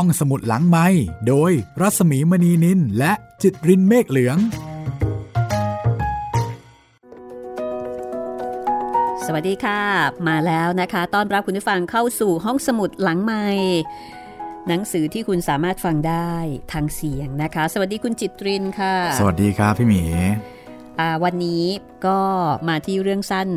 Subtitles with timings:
[0.00, 0.86] ห้องสมุดหลังไม้
[1.28, 4.38] โดยรัสมีมณีนินและจิตรินเมฆเหลือง
[9.26, 9.80] สวัสดีค่ะ
[10.28, 13.44] มาแล้วนะคะต้อนรับคุณผู้ฟังเข้าสู่ห้องสมุดหลังไม้
[14.68, 16.32] หนังสือที่คุณสามารถฟังได้
[16.72, 20.02] ทางเสียงนะคะ สวัสดีคุณจิตรินค่ะ สวัสดีครับพี่หมี
[21.24, 21.64] วันนี้
[22.06, 22.20] ก็
[22.68, 23.48] มาที่เรื่องสั้น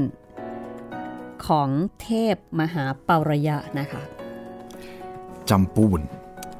[1.47, 1.69] ของ
[2.01, 4.01] เทพมหาเปารยะนะคะ
[5.49, 6.01] จำปูน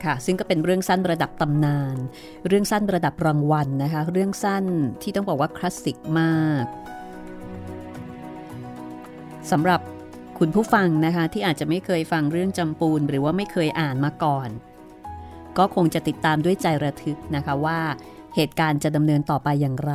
[0.06, 1.98] ค่ะ ซึ่งก็เป็นเรื่องสั้นระดับตำนาน
[2.48, 4.66] เรื่องสั้นระดับรางวัลนะคะ เรื่องสั้น
[5.02, 6.66] ที่ต้องบอกว่าคลาสสิกมาก
[9.52, 9.82] สำหรับ
[10.40, 14.50] คุณผู้ฟังนะคะที่อาจจะไม่เคยฟังเรื่องจำปูน หรือว่าไม่เคยอ่านมาก่อน
[15.58, 17.80] ก็คงจะติดตามด้วยใจระทึกนะคะว่า
[18.36, 19.94] เหตุการณ์จะดำเนินต่อไปอย่างไร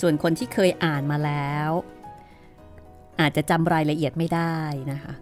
[0.00, 1.70] ส่วนคนที่เคยอ่านมาแล้ว
[3.20, 4.58] อาจจะจำรายละเอียดไม่ได้
[4.92, 5.12] นะคะ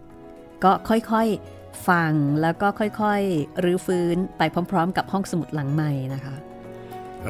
[0.63, 4.41] ก็ค่อยๆ ฟังแล้วก็ค่อยๆรื้อฟื้นไป
[4.71, 6.35] พร้อม ๆ กับห้องสมุดหลังใหม่นะคะ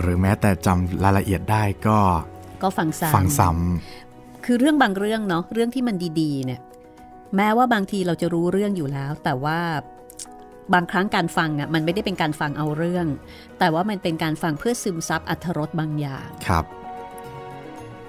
[0.02, 2.00] หรือแม้แต่จำรายละเอียดได้ก็
[2.64, 6.62] ก็ฟังซ้ำฟังซ้ำคือเรื่องบางเรื่องเนาะเรื่องที่มันดีๆ เนี่ย
[7.36, 9.60] แม้ว่าบางทีเราจะรู้เรื่องอยู่แล้ว แต่ว่า
[10.74, 13.06] บางครั้งการฟังอะมันไม่ได้เป็นการฟังเอาเรื่อง
[13.60, 16.66] แต่ว่ามันเป็นการฟังเพื่อซึมซับอัธรสบางอย่างครับ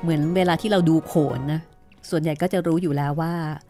[0.02, 1.60] เหมือนเวลาที่เราดูโขนนะ
[2.10, 3.34] ส่วนใหญ่ก็จะรู้อยู่แล้วว่า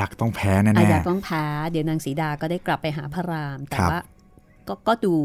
[0.00, 3.98] ยากต้องแพ้แน่ๆอยากต้องแพ้เดี๋ยวนางสีดาก็ได้กลับไปหาพระราม แต่ว่า
[4.68, 5.16] ก็ก็ดู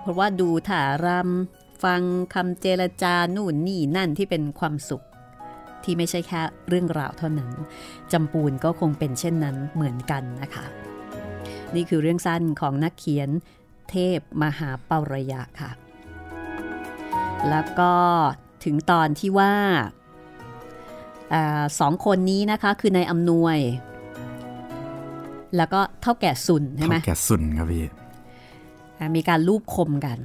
[0.00, 2.02] เพราะว่าดูถารำฟัง
[2.34, 5.04] คำเจรจานู่นนี่นั่นที่เป็นความสุข
[5.84, 7.50] ที่ไม่ใช่แค่เรื่องราวเท่านั้น
[8.12, 10.66] จำปูนก็คงเป็นเช่นนั้นเหมือนกันนะคะ
[11.74, 13.28] นี่คือเรื่องสั้นของนักเขียน
[13.90, 15.70] เทพมหาเปารยะค่ะ
[17.50, 17.94] แล้วก็
[18.64, 19.54] ถึงตอนที่ว่า
[20.05, 20.05] อ
[21.80, 23.58] สองคนนี้นะคะคือนายอำนวย
[25.56, 27.84] แล้วก็เท่าแก่สุนใช่ไหมเท่าแก่สุนครับพี่
[29.16, 30.18] มีการลูบคมกัน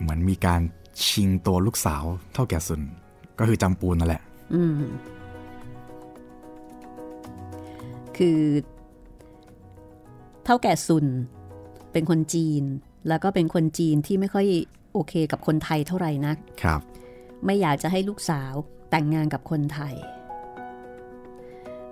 [0.00, 0.60] เหมือนมีการ
[1.06, 2.80] ชิงตัวลูกสาวเท่าแก่สุน
[3.38, 4.22] ก็คือจำปูนนั่นแหละ
[4.54, 4.72] อืม
[8.16, 8.40] คือ
[10.44, 11.06] เท่าแก่ซุน
[11.92, 12.62] เป็นคนจีน
[13.08, 14.46] แล้วก็เป็นคนจีนที่ไม่ค่อย
[14.92, 16.80] โอเคกับคนไทยเท่าไหร่นัก ครับ
[17.44, 18.54] ไม่อยากจะให้ลูกสาว
[18.90, 19.94] แต่งงานกับคนไทย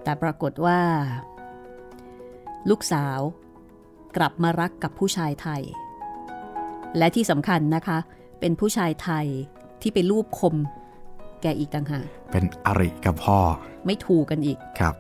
[0.03, 0.81] แต่ปรากฏว่า
[2.71, 3.21] ลูกสาว
[4.17, 5.63] กลับมารักกับผู้ชายไทย
[6.99, 7.99] และที่สำคัญนะคะ
[8.41, 9.27] เป็นผู้ชายไทย
[9.83, 10.57] ที่ไปรูปคม
[11.43, 13.39] แกอีกต่างหากเป็นอริกับพ่อ
[13.87, 14.95] ไม่ถูกกันอีกครับ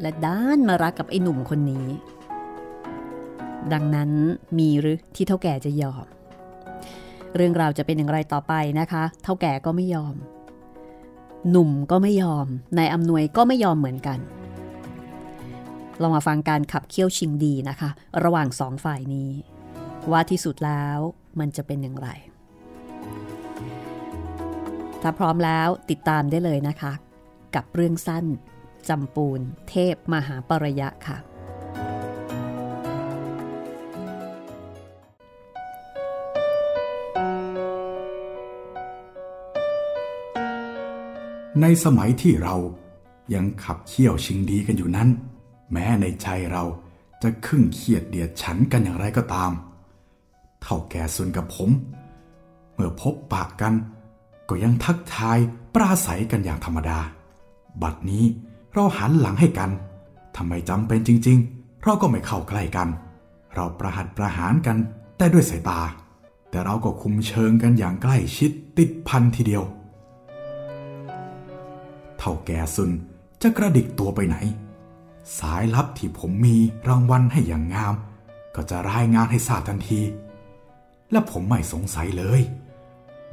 [0.00, 1.86] และด้านมารักกับไอ้หนุ่มคนนี้
[3.72, 4.10] ดังนั้น
[4.58, 6.06] มีหรือที่เท่าแก่จะยอม
[7.36, 10.14] เรื่องราวจะเป็นอย่างไรต่อไปนะคะ เท่าแก่ก็ไม่ยอม
[11.50, 12.46] หนุ่มก็ไม่ยอม
[12.78, 14.18] นายอำนวยก็ไม่ยอมเหมือนกัน
[15.98, 17.90] เรามาฟังการขับเคี่ยวชิงดีนะคะ
[18.24, 19.30] ระหว่างสองฝ่ายนี้
[20.10, 20.98] ว่าที่สุดแล้ว
[21.38, 22.08] มันจะเป็นอย่างไร
[25.02, 26.92] ถ้าพร้อมแล้วติดตามได้เลยนะคะ
[27.54, 28.24] กับเรื่องสั้น
[28.88, 31.18] จำปูน เทพมหาปรยะค่ะ
[41.62, 42.56] ในสมัยที่เรา
[43.34, 45.08] ยังขับเคี่ยวชิงดีกันอยู่นั้น
[45.72, 46.64] แม้ในใจเรา
[47.22, 49.50] จะครึ่งเครียดเดียดฉันกันอย่างไรก็ตาม
[50.62, 51.70] เท่าแก่สุนกับผม
[52.74, 53.74] เมื่อพบปากกัน
[54.48, 55.38] ก็ยังทักทาย
[55.74, 56.98] ปราศัยกันอย่างธรรมดา
[57.82, 58.24] บัดนี้
[58.72, 59.70] เราหันหลังให้กัน
[60.36, 62.88] ทำไมจำเป็นจริง ๆ เราก็ไม่เข้าใกล้กัน
[63.54, 64.76] เราประหัดประหารกัน
[65.16, 65.80] แต่ด้วยสายตา
[66.50, 69.64] แต่เราก็คุมเชิงกันอย่างใกล้ชิดติดพันทีเดียว
[72.24, 72.90] เท่าแก่สุน
[73.42, 74.36] จะกระดิกตัวไปไหน
[75.38, 76.56] สายลับที่ผมมี
[76.88, 77.94] รางวัลให้อย่างงาม
[78.54, 80.00] ก็จะรายงานให้ทราบทันที
[81.10, 82.40] และผมไม่สงสัยเลย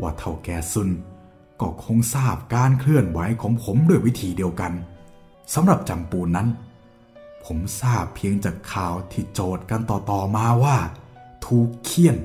[0.02, 0.90] ว่าเท่าแก่ซุน
[1.62, 4.74] ก็คงทราบการเคลื่อนไหวของผมด้วยวิธีเดียวกัน
[5.54, 6.48] สำหรับจำปูนนั้น
[7.46, 10.78] ผมทราบเพียงจากข่าวที่โจทย์กันต่อๆมาว่า
[11.46, 12.18] ถูกเคี่ยน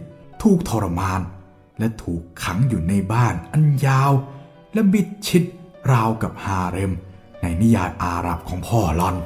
[0.42, 1.20] ถูกทรมาน
[1.78, 4.12] และถูกขังอยู่ในบ้านอันยาว
[4.72, 5.44] และบิดชิด
[5.92, 6.92] ราวกับฮาเร็ม
[7.42, 9.16] ในนิยายอาหรับของพ่อลอน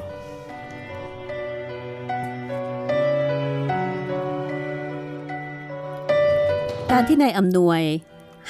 [6.91, 7.81] การที่นายอำนวย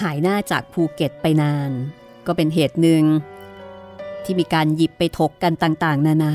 [0.01, 1.71] หายหน้าจากภูเก็ตไปนาน
[2.27, 3.03] ก็เป็นเหตุหนึ่ง
[4.23, 6.33] ที่มีการหยิบไปถกกันต่างๆ นานา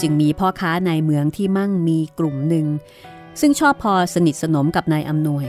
[0.00, 2.66] จึงมีพ่อค้าในเมืองที่มั่งมีกลุ่มหนึ่ง
[3.40, 5.46] ซึ่งชอบพอสนิทสนมกับนายอำนวย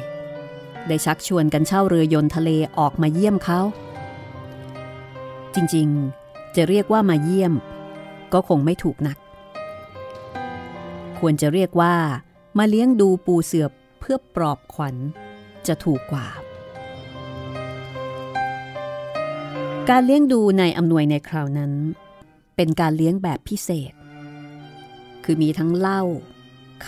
[0.87, 2.49] ได้ชักชวนกันเช่าเรือยนต์ทะเล
[2.79, 3.61] ออกมาเยี่ยมเขา
[5.55, 7.53] จริงๆ จะเรียกว่ามาเยี่ยม
[8.33, 9.17] ก็คงไม่ถูกนัก
[11.19, 11.95] ควรจะเรียกว่า
[12.57, 13.67] มาเลี้ยงดูปูเสือ
[13.99, 14.95] เพื่อปลอบขวัญ
[15.67, 16.27] จะถูกกว่า
[19.89, 21.73] การเลี้ยงดูในอำนวยในคราวนั้น
[22.55, 23.93] เป็นการเลี้ยงแบบพิเศษ
[25.23, 26.01] คือมีทั้งเหล้า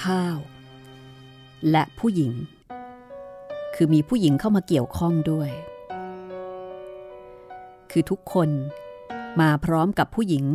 [0.01, 0.37] ข้าว
[1.71, 2.33] และผู้หญิง
[3.75, 5.49] คือมีผู้หญิงเข้ามาเกี่ยวข้องด้วย
[7.99, 8.49] คือทุกคน
[9.41, 10.45] มาพร้อมกับผู้หญิง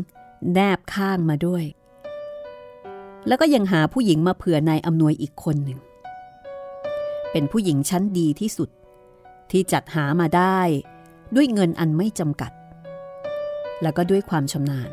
[0.52, 1.64] แนบข้างมาด้วย
[3.26, 5.80] แล้วก็ยังหาผู้หญิงมาเผื่อนายอำนวยอีกคนหนึ่ง
[7.32, 8.70] เป็นผู้หญิงชั้นดีที่สุด
[9.50, 10.60] ที่จัดหามาได้
[11.34, 12.52] ด้วยเงินอันไม่จำกัด
[13.82, 14.90] แล้วก็ด้วยความชำนาญ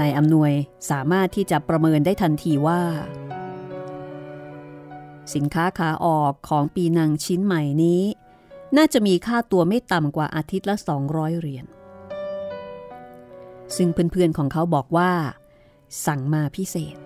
[0.00, 0.52] นายอำนวย
[0.90, 2.82] สามารถที่จะประเมินได้ทันทีว่า
[5.34, 8.02] สินค้าขาออกของปีนังชิ้นใหม่นี้
[8.76, 10.76] น่าจะมีค่าตัวไม่ต่ำกว่าอาทิตย์ละ
[11.08, 11.66] 200 เหรียญ
[13.76, 15.12] ซึ่งเพื่อนๆของเขาบอกว่า
[16.06, 16.96] สั่งมาพิเศษ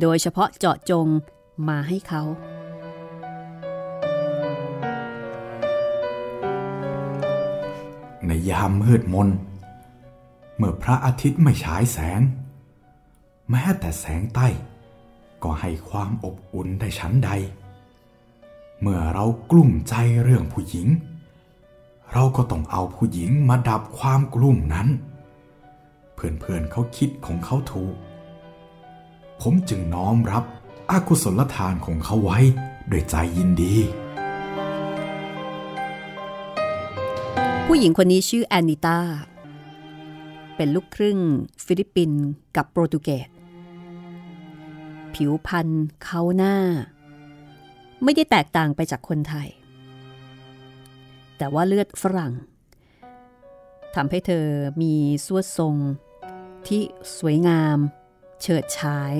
[0.00, 1.06] โดยเฉพาะเจาะจง
[1.68, 2.22] มาให้เขา
[8.26, 9.28] ในยามมืดมน
[10.56, 12.20] เมื่อพระอาทิตย์ไม่ฉายแสง
[13.50, 14.48] แม้แต่แสงใต้
[15.42, 17.30] ก็ให้ความอบอุ่นได้ชั้นใด
[18.80, 20.88] เมื่อเรากลุ้มใจเรื่องผู้หญิง
[22.12, 24.88] เราก็ต้องเอาผู้หญิงมาดับความกลุ้มนั้น
[26.14, 27.94] เพื่อนๆเขาคิดของเขาถูก
[29.40, 30.44] ผมจึงน้อมรับ
[30.90, 32.38] อากุศลทานของเขาไว้
[32.90, 33.74] ด้วยใจยินดี
[37.66, 38.98] ผู้หญิงคนนี้ชื่อแอนนิตา
[40.56, 41.18] เป็นลูกครึ่ง
[41.64, 42.22] ฟิลิปปินส์
[42.56, 43.28] กับโปรตุเกส
[45.14, 45.68] ผิวพรรณ
[46.02, 46.54] เค้าหน้า
[48.04, 49.48] ไม่ได้แตกต่างไปจากคนไทย
[51.38, 52.32] แต่ว่าเลือดฝรั่ง
[53.94, 54.46] ทำให้เธอ
[54.82, 54.94] มี
[55.26, 55.76] ทรวดทรง
[56.66, 56.82] ที่
[57.18, 57.78] สวยงาม
[58.40, 59.14] เฉิดฉาย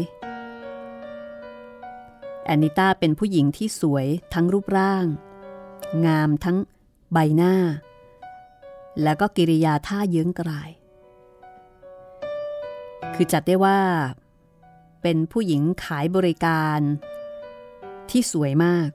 [2.44, 5.06] แอนนิต้าเป็นผู้หญิงที่สวยทั้งรูปร่าง
[6.06, 6.56] งามทั้ง
[7.12, 7.54] ใบหน้า
[9.02, 10.70] แล้วก็กิริยาท่าเยื้องกลาย
[13.14, 13.78] คือจัดได้ว่า
[15.02, 16.80] เป็นผู้หญิงขายบริการ
[18.12, 18.88] ที่สวยมาก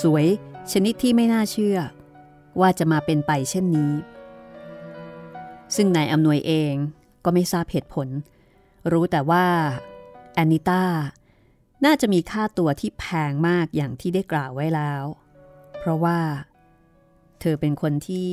[0.00, 0.26] สวย
[0.72, 1.78] ชนิดที่ไม่น่าเชื่อ
[2.60, 3.92] ว่าจะมาเป็นไปเช่นนี้
[5.76, 6.74] ซึ่งนายอำนวยเอง
[7.24, 8.08] ก็ไม่ทราบเหตุผล
[8.92, 9.44] รู้แต่ว่า
[10.34, 10.82] แอนนิต้า
[11.84, 15.04] น่าจะมีค่าตัวที่แพงมากอย่างที่ได้กล่าวไว้แล้ว
[15.78, 16.18] เพราะว่า
[17.40, 18.30] เธอเป็นคนที่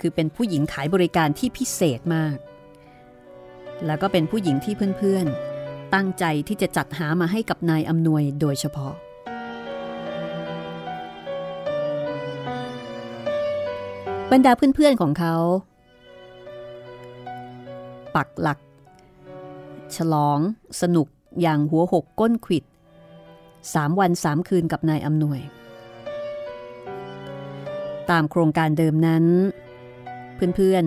[0.00, 2.36] คือเป็นผู้หญิงขายบริการที่พิเศษมาก
[3.86, 5.53] แล้วก็เป็นผู้หญิงที่เพื่อนๆ
[5.94, 8.94] ตั้งใจที่จะจัดหามาให้กับนายอำนวยโดยเฉพาะ
[14.32, 15.36] บรรดาเพื่อนๆของเขา
[18.16, 18.58] ปักหลัก
[19.96, 20.38] ฉลอง
[20.80, 21.06] สนุก
[21.40, 22.64] อย่างหัวหกก้นขิด
[23.74, 25.40] สามวันสามคืนกับนายอำนวย
[28.10, 29.24] ตามโครงการเดิมนั้น
[30.56, 30.84] เพื่อน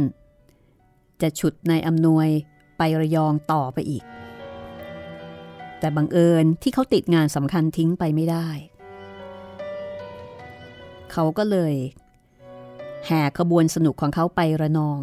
[0.60, 2.28] ๆ จะฉุดนายอำนวย
[2.78, 4.04] ไประยองต่อไปอีก
[5.80, 8.48] แต่บังเอิญที่เขาติดงานสำคัญทิ้งไปไม่ได้
[11.12, 11.74] เขาก็เลย
[13.06, 15.00] แห่ขบวนสนุกของเขาไประนอง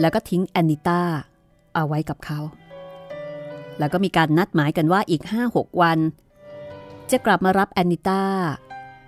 [0.00, 1.02] แล้วก็ทิ้งแอนนิต้า
[1.74, 2.40] เอาไว้กับเขา
[3.78, 5.98] แล้วก็มีการนัดหมายกันว่าอีก 5-6 วัน
[7.10, 8.22] จะกลับมารับแอนนิต้า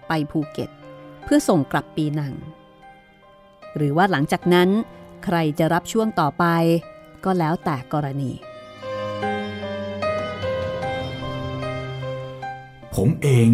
[0.08, 0.70] ไปภูเก็ต
[1.24, 2.34] เพื่อส่งกลับปีนัง
[3.76, 4.68] หรือว่าหลังจากนั้น
[5.24, 6.44] ใครจะรับช่วงต่อไป
[7.24, 8.32] ก็แล้วแต่กรณี
[12.94, 13.48] ผมเอง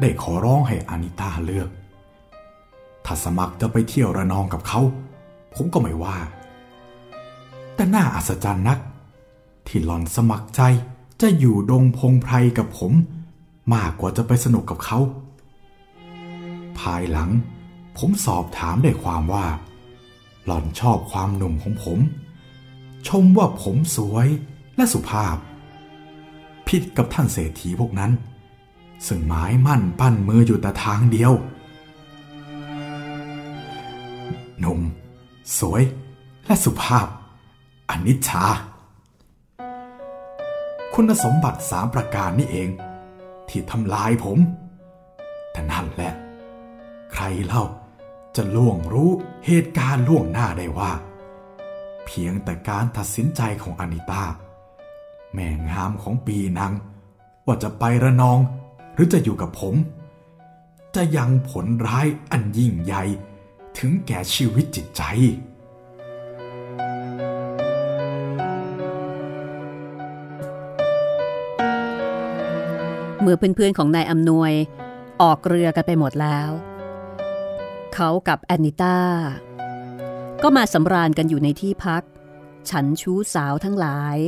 [0.00, 1.68] ได้ขอร้องให้อานิต้าเลือก
[3.04, 4.80] ถ้าสมัครจะไปเที่ยวระนองกับเขา
[5.54, 6.16] ผมก็ไม่ว่า
[7.74, 8.78] แต่น่าอัศจรรย์นัก
[9.66, 10.62] ที่หล่อนสมัครใจ
[11.20, 12.92] จะอยู่ดงพงไพรกับผม
[13.74, 14.98] มากกว่าจะไปสนุกกับเขา
[16.78, 17.30] ภายหลัง
[17.98, 19.46] ผมสอบถามได้ความว่า
[20.44, 21.98] หล่อนชอบความหนุ่มของผม
[23.08, 24.28] ชมว่าผมสวย
[24.76, 25.36] และสุภาพ
[26.68, 28.12] ผิดกับท่านเศรษฐีพวกนั้น
[29.06, 31.32] ซึ่งหมายมั่นปั้นมืออยู่แต่ทางเดียว
[34.58, 34.80] หนุ่ม
[35.58, 35.82] สวย
[36.46, 37.06] และสุภาพ
[37.90, 38.44] อนิจชา
[40.94, 42.68] คุณสมบัติสามประการนี่เอง
[43.48, 44.38] ที่ทำลายผม
[45.52, 46.12] แต่นั่นแหละ
[47.12, 47.64] ใครเล่า
[48.36, 49.10] จะล่วงรู้
[49.46, 50.92] เหตุการณ์ล่วงหน้าได้ว่า
[52.06, 54.24] เพียงแต่การตัดสินใจของอนิตา
[55.32, 56.72] แม่งามของปีนัง
[57.46, 58.38] ว่าจะไประนอง
[59.02, 59.74] รือจะอยู่กับผม
[60.96, 63.04] จะยังผลร้ายอันยิ่งใหญ่
[63.78, 65.02] ถึงแก่ชีวิตจิตใจ
[73.20, 74.52] เมื่อเพื่อนๆของนายอำนวย
[75.22, 76.50] ออกเรือกันไปหมดแล้ว
[77.94, 78.98] เขากับแอนนิต้า
[80.42, 82.02] ก็มาสำราญกันอยู่ในที่พัก
[82.70, 84.18] ฉันชู้สาวทั้งหลาย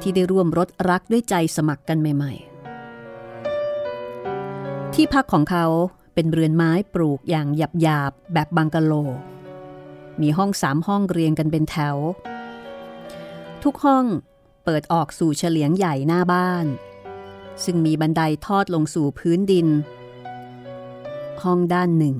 [0.00, 2.55] ที่ได้ร่วมรถรักด้วยใจสมัครกันใหม่ ๆ
[5.00, 5.66] ที่พักของเขา
[6.14, 7.48] เป็นเรือนไม้ปลูกอย่าง
[7.82, 8.92] หยาบๆแบบบังกะโล
[10.20, 11.96] มีห้องสามห้องเรียงกันเป็นแถว
[13.62, 14.04] ทุกห้อง
[14.64, 16.66] เปิดออกสู่เฉลียงใหญ่หน้าบ้าน
[17.64, 19.68] ซึ่งมีบันไดทอดลงสู่พื้นดิน
[21.44, 22.16] ห้องด้านหนึ่ง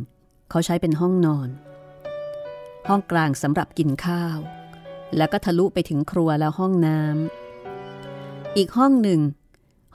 [0.51, 1.49] เขาใช้เป็นห้องนอน
[2.89, 4.39] ห้องกลางสำหรับกินข้าว
[5.17, 9.21] แล้วก็ทะลุไปถึงครัวแล้วห้องน้ำอีกห้องหนึ่ง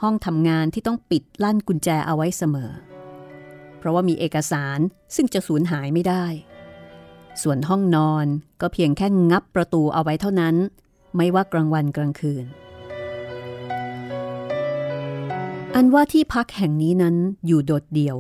[0.02, 2.72] ห้องทำงานที่ต้องปิดลั่นกุญแจเอาไว้เสมอ
[3.78, 4.80] เพราะว่ามีเอกสาร
[5.16, 6.26] ซึ่งจะสูญหายไม่ได้
[7.42, 8.26] ส่วนห้องนอน
[8.62, 10.56] ก็เพียงแค่งับประตูเอาไว้เท่านั้น
[11.16, 12.46] ไม่ว่ากลางวันกลางคืน
[15.76, 17.16] อันว่าที่พักแห่งนี้นั้น
[17.46, 18.18] อยู่โดดเดี่ยว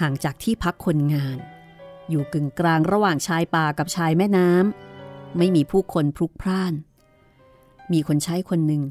[0.00, 1.36] ห่างจากที่พักคนงาน
[2.10, 6.74] อยู่กึ่งกลางระหว่างชายป่ากับชายแม่น้ำไม่มีผู้คนพลุกพล่าน
[7.92, 8.82] มีคนใช้คนหนึ่ง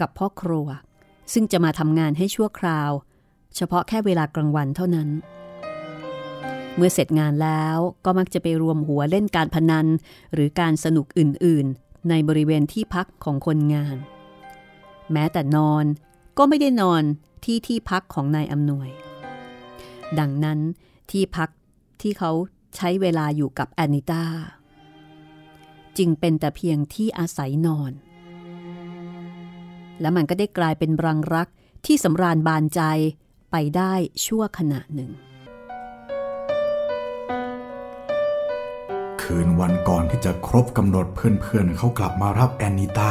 [0.00, 0.68] กับพ่อครัว
[1.32, 2.90] ซึ่งจะมาทำงานให้ชั่วคราว
[3.56, 5.08] เฉพาะแค่เวลากลางวันเท่านั้น
[6.76, 9.86] เมื่อเสร็จงานแล้วก็มักจะไปรวมหัวเล่นการพนัน
[10.34, 13.96] หรือการสนุกอื่น ๆ ในบริเวณที่พักของคนงาน
[15.12, 15.84] แม้แต่นอน
[16.38, 17.02] ก็ไม่ได้นอน
[17.44, 18.88] ที่ที่พักของนายอำนวย
[20.18, 20.58] ดังนั้น
[21.10, 21.50] ที่พัก
[22.00, 22.30] ที่เขา
[22.76, 24.24] ใช้เวลาอยู่กับแอนิต้า
[25.98, 27.92] จึงเป็นแต่เพียงที่อาศัยนอน
[30.04, 31.48] และมันก็ได้กลายเป็นรังรัก
[31.86, 32.80] ที่สำราญบานใจ
[33.50, 33.92] ไปได้
[34.24, 35.10] ชั่วขณะหนึ่ง
[39.22, 43.10] คืนวันก่อนที่จะครบกำหนดเเพื่อนๆเขากลับมารับแอนนิต้า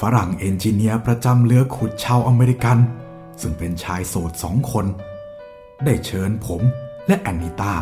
[0.00, 2.78] ฝรั่ง engineer ประจำเรือขุดชาวอเมริกัน
[3.40, 4.86] ซึ่งเป็นชายโสดสองคน
[5.84, 6.62] ได้เชิญผม
[7.06, 7.72] และแอนนิต้า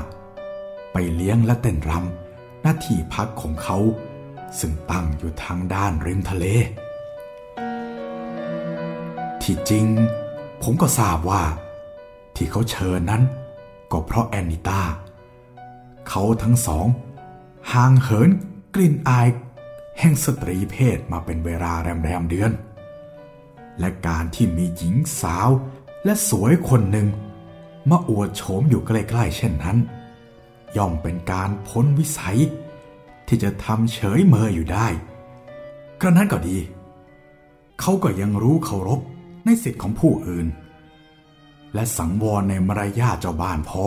[0.92, 3.78] ไปเลี้ยงและเต้นรำหน้าที่พักของเขา
[4.58, 6.46] ซึ่งตั้งอยู่ทางด้านริมทะเล
[9.44, 9.86] ที่จริง
[10.62, 11.42] ผมก็ทราบว่า
[12.36, 13.22] ที่เขาเชิญนั้น
[13.92, 14.80] ก็เพราะแอนนิต้า
[16.08, 16.86] เขาทั้งสอง
[17.72, 18.30] ห่างเหิน
[18.74, 19.28] กลิ่นอาย
[19.98, 22.52] แห่งสตรีเพศมาเป็นเวลาแรมๆเดือน
[23.80, 25.48] และการที่มีหญิงสาว
[26.04, 27.08] และสวยคนหนึ่ง
[27.90, 29.78] มาอวดโฉมอยู่ใกล้ๆเช่นนั้น
[30.76, 32.38] ย่อมเป็นการพ้นวิสัย
[33.26, 34.86] ที่จะทำเฉยเมยอยู่ได้
[36.00, 36.58] กระนั้นก็ดี
[37.80, 39.00] เขาก็ยังรู้เคารพ
[39.44, 40.46] ในสิทธิ์ของผู้อื่น
[41.74, 43.84] และสังวรในมารยาเจ้าบ้านพอ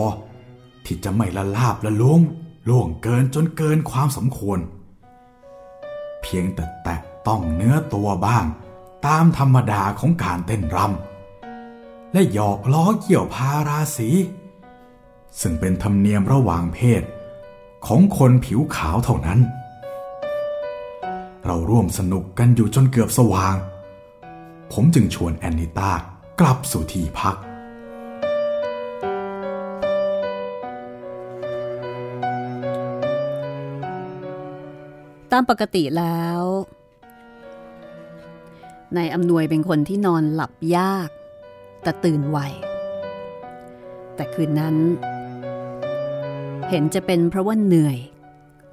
[0.84, 2.20] ที่จะไม่ละลาบละล้วง
[2.68, 4.58] ล่วงเกินจนเกินความสมควร
[6.22, 8.44] เพียงแต่แตะต้องเนื้อตัวบ้าง
[9.06, 14.08] ตามธรรมดาของการเต้นรำและหยอกล้อเกี่ยวพาราสี
[15.40, 17.02] ซึ่งเป็นธรรมเนียมระหว่างเพศ
[17.86, 19.40] ของคนผิวขาวเท่านั้น
[21.44, 23.56] เราร่วมสนุกกันอยู่จนเกือบสว่าง
[24.72, 25.90] ผมจึงชวนแอนนิต้า
[26.40, 27.36] กลับสู่ที่พัก
[35.32, 36.40] ตามปกติแล้ว
[38.96, 41.08] นายอำนวยเป็นคนที่นอนหลับยาก
[41.82, 42.38] แต่ตื่นไว
[44.14, 44.76] แต่คืนนั้น
[46.68, 47.98] เห็นจะเป็นเพราะว่าเหนื่อย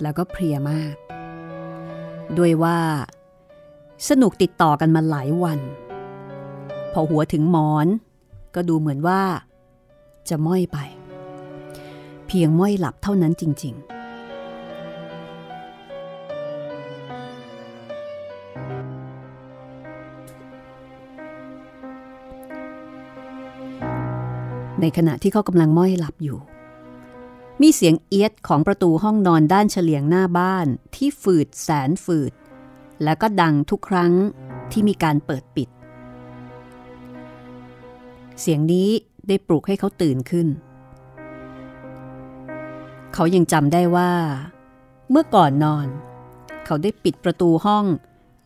[0.01, 0.95] แล้วก็เพลียมาก
[2.38, 2.77] ด้วยว่า
[4.09, 5.59] สนุกติดต่อกันมาหลายวัน
[6.93, 7.88] พอหัวถึงหมอน
[8.55, 9.21] ก็ดูเหมือนว่า
[10.29, 10.77] จะม้อยไป
[12.27, 13.83] เพียงม้อยหลับเท่านั้นจริง ๆ
[24.81, 26.39] ในขณะที่เขากำลังม้อยหลับอยู่
[27.62, 32.33] มีเสียงเอียดของประตูห้องนอนด้านเฉลียงหน้าบ้านที่ฝืดแสนฝืด
[33.03, 34.13] และก็ดังทุกครั้ง
[34.71, 35.69] ที่มีการเปิดปิด
[38.39, 38.89] เสียงนี้
[39.27, 40.47] ได้ปลุกให้เขาตื่นขึ้น
[43.13, 44.11] เขายังจำได้ว่า
[45.09, 45.87] เมื่อก่อนนอน
[46.65, 47.85] เขาได้ปิดประตูห้อง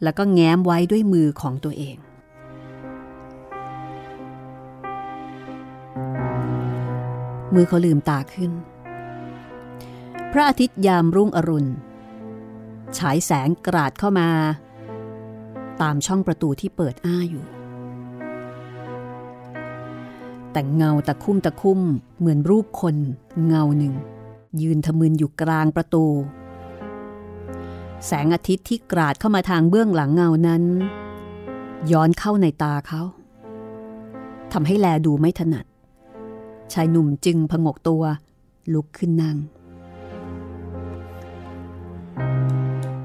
[0.03, 1.97] แล้วก็แง้มไว้ด้วยมือของตัวเอง
[7.53, 8.51] มือเขาลืมตาขึ้น
[10.31, 11.71] พระอาทิตย์ยามรุ่งอรุณ
[12.97, 14.29] ฉายแสงกราดเข้ามา
[15.81, 17.45] ตามช่องประตูที่เปิดอ้าอยู่
[20.57, 21.79] แต่เงาตะคุ่มตะคุ่ม
[22.19, 22.95] เหมือนรูปคน
[23.45, 23.93] เงาหนึ่ง
[24.61, 26.05] ยืนทะมึนอยู่กลางประตู
[28.05, 30.63] แสงอาทิตย์ที่กราดเข้ามาทางเบื้องหลังเงานั้น
[31.91, 33.01] ย้อนเข้าในตาเขา
[34.51, 35.65] ทำให้แลดูไม่ถนัด
[36.73, 38.03] ชายหนุ่มจึงพงกตัว
[38.73, 39.37] ลุกขึ้นนั่ง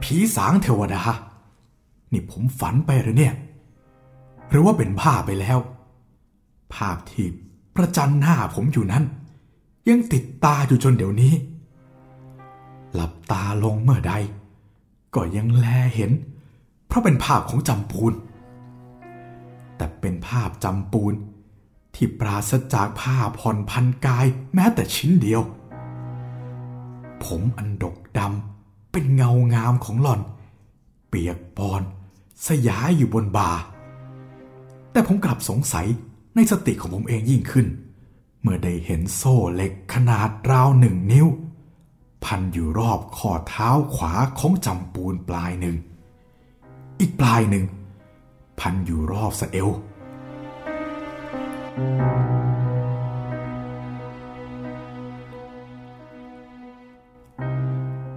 [0.03, 1.03] ผีสางเทวดา
[2.13, 3.35] นี่ผมฝันไปหรือเนี่ย
[4.51, 5.61] หรือว่าเป็นภาพไปแล้ว
[6.75, 7.27] ภาพที่
[7.75, 9.05] ประจันหน้าผมอยู่นั้น
[9.89, 11.35] ยังติดตาอยู่จนเดี๋ยวนี้
[12.95, 14.15] หลับตาลงเมื่อใด
[15.15, 16.11] ก็ยังแลเห็น
[16.87, 18.13] เพราะเป็นภาพของจำปูน
[19.77, 21.15] แต่เป็นภาพจำปูน
[21.95, 25.43] ที่ปราศจากผ้าผ่อนพันกายแม้แต่ชิ้นเดียว
[27.25, 30.21] ผมอันดกดำเป็นเงางามของหล่อน
[31.09, 31.83] เปียกปอน
[32.47, 33.51] สยายอยู่บนบ่า
[34.93, 35.87] แต่ผมกลับสงสัย
[36.35, 37.67] ในสติของผมเองยิ่งขึ้น
[38.43, 41.27] เมื่อได้เห็นโซ่เหล็กขนาดราวหนึ่งนิ้ว
[42.25, 45.77] พันอยู่รอบข้อเท้าขวาของจำปูนปลายหนึ่ง
[47.01, 47.65] อีกปลายหนึ่ง
[48.61, 49.69] พันอยู่รอบสะเอว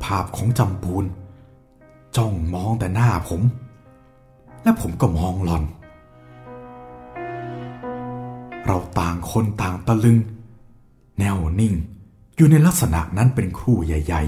[0.04, 1.06] ภาพของจำปูน
[2.16, 3.42] จ้องมองแต่หน้าผม
[4.64, 5.64] และผมก็มองหลอน
[8.66, 10.18] เราต่างคนต่างตะลึง
[11.20, 11.74] แนวนิ่ง
[12.36, 14.24] อยู่ในลักษณะนั้นเป็นครู่ใหญ่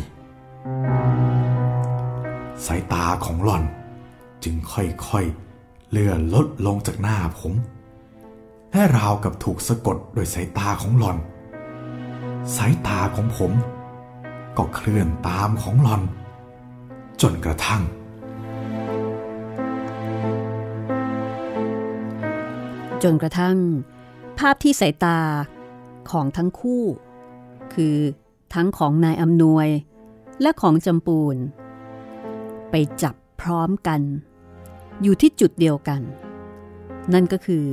[1.74, 3.63] ๆ สายตาของหล่อน
[4.44, 7.53] จึงค่อยๆ เลื่อนลดลงจากหน้าผม
[8.72, 11.17] และราวกับถูกสะกดโดยสายตาของหล่อน
[12.56, 13.51] สายตาของผม
[14.58, 16.01] ก็เคลื่อนตามของหล่อน
[17.22, 17.82] จนกระทั่ง
[23.03, 23.58] จนกระทั่ง
[24.39, 25.20] ภาพที่สายตา
[26.12, 26.84] ของทั้งคู่
[27.74, 27.98] คือ
[28.53, 29.67] ทั้งของนายอำนวย
[30.41, 31.36] และของจำปูน
[32.70, 34.01] ไปจับพร้อมกัน
[35.01, 36.01] อยู่ที่จุดเดียวกัน
[37.14, 37.66] นั่นก็คือ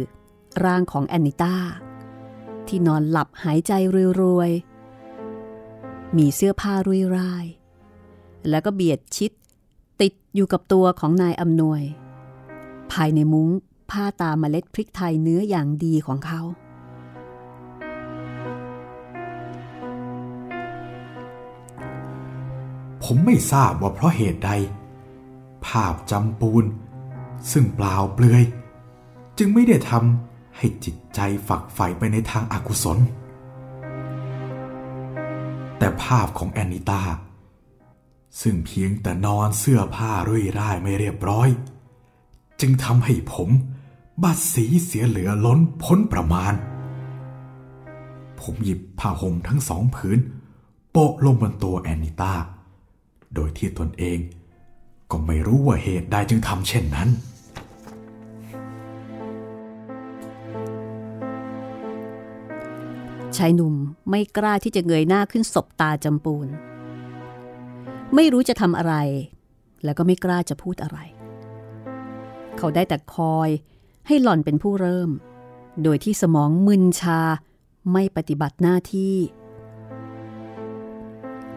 [0.65, 1.57] ร่างของแอนนิต้า
[2.67, 3.73] ที่นอนหลับหายใจ
[4.21, 7.47] รวยๆ มีเสื้อผ้ารุยร่าย
[8.49, 9.31] แล้วก็เบียดชิด
[10.01, 11.83] ติดอยู่กับตัวของนายอำนวย
[12.93, 13.49] ภายในมุ้ง
[13.95, 16.41] ผ้าตาเมล็ดพริกไทยเนื้ออย่างดีของเขา
[23.05, 24.51] ผมไม่ทราบว่าเพราะเหตุใด
[25.67, 26.65] ภาพจำปูน
[27.53, 28.45] ซึ่งเปล่าเปลือย
[29.39, 32.99] จึงไม่ได้ทำให้จิตใจฝักใฝ่ไปในทางอากุศล
[35.79, 37.03] แต่ภาพของแอนนิตา
[38.41, 41.49] ซึ่งเพียงแต่นอนเสื้อผ้ารุ่ยร่ายไม่เรียบร้อย
[42.61, 43.51] จึงทำให้ผม
[44.23, 46.55] บาดสีเสียเหลือล้นพ้นประมาณ
[48.41, 50.19] ผมหยิบผ้าห่มทั้งสองผืน
[50.91, 52.35] โปะลงบนตัวแอนนิตา
[53.35, 54.19] โดยที่ตนเอง
[55.11, 57.09] ก็ไม่รู้ว่าเหตุใดจึงทำเช่นนั้น
[63.37, 63.75] ชายหนุ่ม
[64.11, 66.49] ไม่กล้าที่จะเงยหน้าขึ้นศบตาจำปูน
[68.15, 68.95] ไม่รู้จะทำอะไร
[69.85, 70.99] แล้วก็ไม่กล้าจะพูดอะไร
[72.59, 73.51] เขาได้แต่คอย
[74.07, 75.11] ให้หล่อนเป็นผู้เริ่ม
[75.83, 77.21] โดยที่สมองมึนชา
[77.93, 79.17] ไม่ปฏิบัติหน้าที่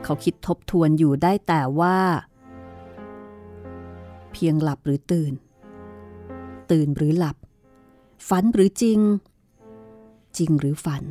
[0.03, 1.99] เขาคิดทบทวนอยู่ได้แต่ว่า
[4.31, 5.33] เพียงหลับหรือตื่น
[6.71, 7.37] ตื่นหรือหลับ
[8.27, 8.99] ฝันหรือจริง
[10.37, 11.03] จริงหรือฝัน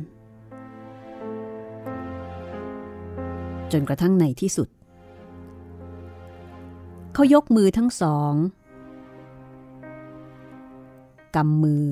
[3.71, 4.69] จนกระทั่งในที่สุด
[7.13, 8.33] เขายกมือทั้งสอง
[11.37, 11.85] กำมือ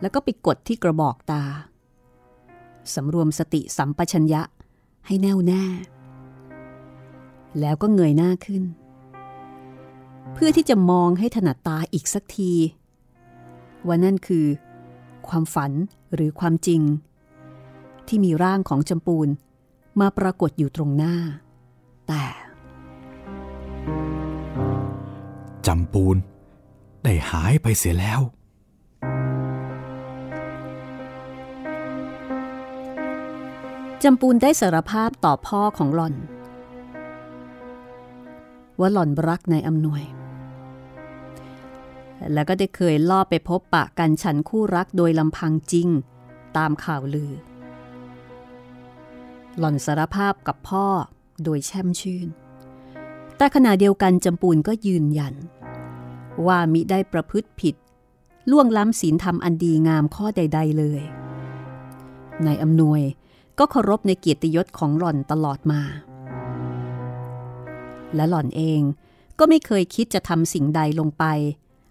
[0.00, 1.42] แล้วก็ไปกดที่กระบอกตา
[2.94, 4.42] สำรวมสติสัมปชัญญะ
[5.06, 5.64] ให้แน่วแน่
[7.60, 8.62] แล้วก็เงยหน้าขึ้น
[10.32, 12.52] เพื่อที่จะมองให้ถนัดตาอีกสักที
[13.86, 14.46] ว่านั่นคือ
[15.28, 15.72] ความฝัน
[16.14, 16.80] หรือความจริง
[18.08, 19.28] ที่มีร่างของจำปูน
[20.00, 21.16] มาปรากฏอยู่ตรงหน้า
[22.08, 22.24] แต่
[25.66, 26.16] จำปูน
[27.04, 28.20] ได้หายไปเสียแล้ว
[34.04, 36.14] จำปูนได้สารภาพต่อพ่อของหล่อน
[38.80, 40.02] ว่าหล่อนรักนายอำนวย
[42.32, 45.88] แล้วก็ได้เคยล่อไปพบปะกันฉันคู่รักโดยลำพังจริง
[46.56, 47.32] ตามข่าวลือ
[49.58, 50.86] หล่อนสารภาพกับพ่อ
[51.44, 52.28] โดยแช่มชื่น
[53.36, 55.34] แต่ขณะเดียวกันจำปูนก็ยืนยัน
[56.46, 57.74] ว่ามิได้ประพฤติผิด
[58.50, 61.02] ล่วงล้ำศีลธรรมอันดีงามข้อใด ๆเลย
[62.46, 63.02] นายอำนวย
[63.58, 65.82] ก็เคารพในเกียรติยศของหล่อนตลอดมา
[68.14, 68.80] และหล่อนเอง
[69.38, 71.24] ก็ไม่เคยคิดจะทำสิ่งใดลงไป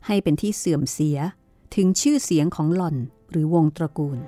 [0.06, 1.18] ให้เป็นที่เสื่อมเสีย
[1.76, 2.96] ถึงชื่อเสียงของหล่อน
[3.32, 4.20] หรือวงตระกูล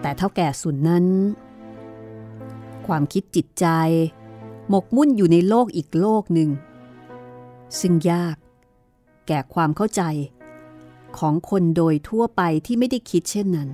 [0.00, 1.06] แต่เท่าแก่สุนนั้น
[2.86, 3.66] ความคิดจิตใจ
[4.68, 6.50] หมกมุ่นอยู่ในโลกอีกโลกหนึ่ง
[7.80, 8.36] ซึ่งยาก
[9.26, 10.02] แก่ความเข้าใจ
[11.18, 13.70] ของคนโดยทั่วไปที่ไม่ได้คิดเช่นนั้น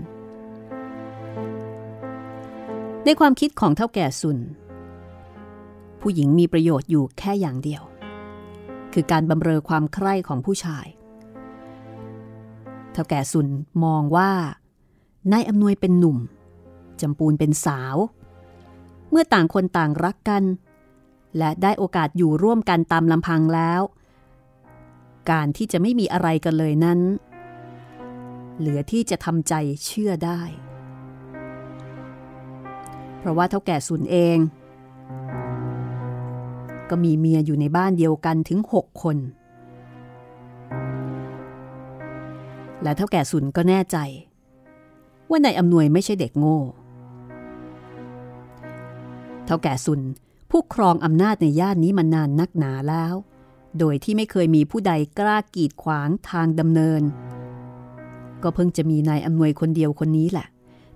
[3.04, 4.38] ในความคิดของเท่าแก่สุน
[6.00, 7.82] ผู้หญิงมีประโยชน์อยู่แค่อย่างเดียว
[8.92, 10.86] คือการบำเรอความใคร่ของผู้ชาย
[12.92, 13.48] เท่าแก่สุน
[13.84, 14.30] มองว่า
[15.32, 16.18] นายอำนวยเป็นหนุ่ม
[17.00, 17.96] จำปูนเป็นสาว
[19.10, 20.44] เมื่อต่างคนต่างรักกัน
[21.38, 23.82] และได้โอกาสอยู่ร่วมกันตามลำพังแล้ว
[25.30, 27.00] การที่จะไม่มีอะไรกันเลยนั้น
[28.60, 30.40] เหลือที่จะทำใจเชื่อได้
[33.18, 34.38] เพราะว่าเท่าแก่สุนเอง
[36.90, 39.16] ก็มีเมียอยู่ในบ้านเดียวกันถึงหกคน
[42.82, 43.96] และเท่าแก่สุนก็แน่ใจ
[45.30, 46.58] ว่านายอำนวยไม่ใช่เด็กโง่
[49.46, 50.00] เท่าแก่สุน
[50.50, 53.14] ผู้ครองอำนาจในย่านนี้มานานนักหนาแล้ว
[53.78, 57.02] โดยที่ไม่เคยมีผู้ใดกล้ากีดขวางทางดำเนิน
[58.42, 60.46] ก็เพิ่งจะมีนายอำนวยคนเดียวคนนี้แหละ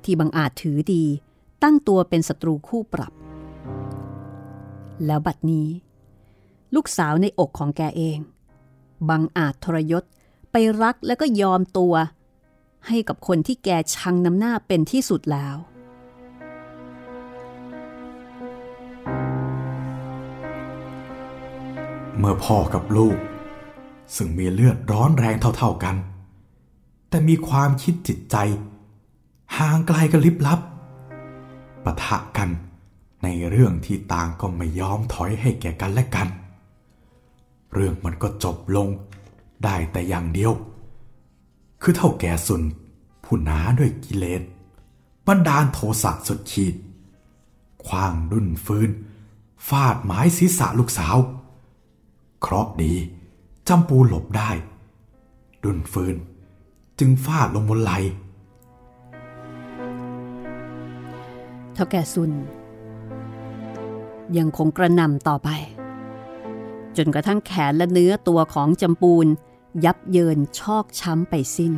[0.04, 1.04] ที่บังอาจถือดี
[1.62, 3.12] ตั้งตัวเป็นศัตรูคู่ปรับ
[5.06, 5.68] แล้วบัดนี้
[6.74, 8.18] ลูกสาวในอกของแกเอง
[9.08, 10.04] บังอาจทรยศ
[10.50, 11.94] ไปรักแล้วก็ยอมตัว
[12.88, 15.56] ให้กับคนที่แกชังน้ำหน้าเป็นที่สุดแล้ว
[22.18, 23.18] เมื่อพ่อกับลูก
[24.16, 25.96] ซึ่งมีเลือดร้อนแรงเท่าๆกัน
[27.14, 28.36] แต่มีความคิดจิตใจ
[29.56, 30.60] ห่างไกลกันลิบลับ
[31.84, 32.50] ปะทะกัน
[33.22, 36.28] ในเรื่องที่ต่างก็ไม่ยอมถอยให้แก่กันและกัน
[37.74, 38.88] เรื่องมันก็จบลง
[39.64, 40.52] ได้แต่อย่างเดียว
[41.82, 42.62] คือเท่าแก่สุน
[43.24, 44.42] ผู้หนาด้วยกิเลส
[45.26, 46.74] บันดาลโทสะสุดขีด
[47.84, 48.90] คว้างดุนฟืน
[49.68, 51.16] ฟาดไม้ศีรษะลูกสาว
[52.40, 52.94] เคราะห์ดี
[53.68, 54.50] จำปูหลบได้
[55.66, 56.16] ดุนฟืน
[56.98, 57.92] จึงฟาดลงบนไหล
[61.74, 62.32] เท่าแก่ซุน
[64.36, 65.48] ยังคงกระนำต่อไป
[66.96, 69.26] จนกระทั่งแขนและเนื้อตัวของจำปูน
[69.84, 71.74] ยับเยินชอกช้ำไปสิ้น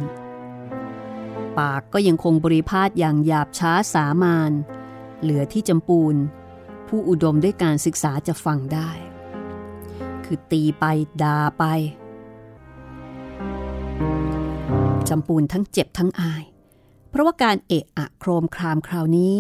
[1.59, 4.53] ปากก็ยังคงบริพาทอย่างหยาบช้าสามาน
[5.21, 6.17] เหลือที่จำปูน
[6.89, 8.91] ผู้อุดมด้วยการศึกษาจะฟังได้
[10.25, 10.85] คือตีไป
[11.23, 11.65] ด่าไป
[15.09, 16.45] จำปูนทั้งเจ็บทั้งอาย
[17.11, 19.39] เพราะว่าการเอะอะโครมครามคราวนี้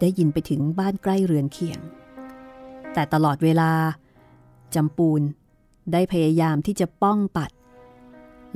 [0.00, 1.80] ได้ยินไปถึงบ้านใกล้เรือนเคียง
[2.92, 3.72] แต่ตลอดเวลา
[4.74, 5.22] จำปูน
[5.92, 7.50] ได้พยายามที่จะป้องปัด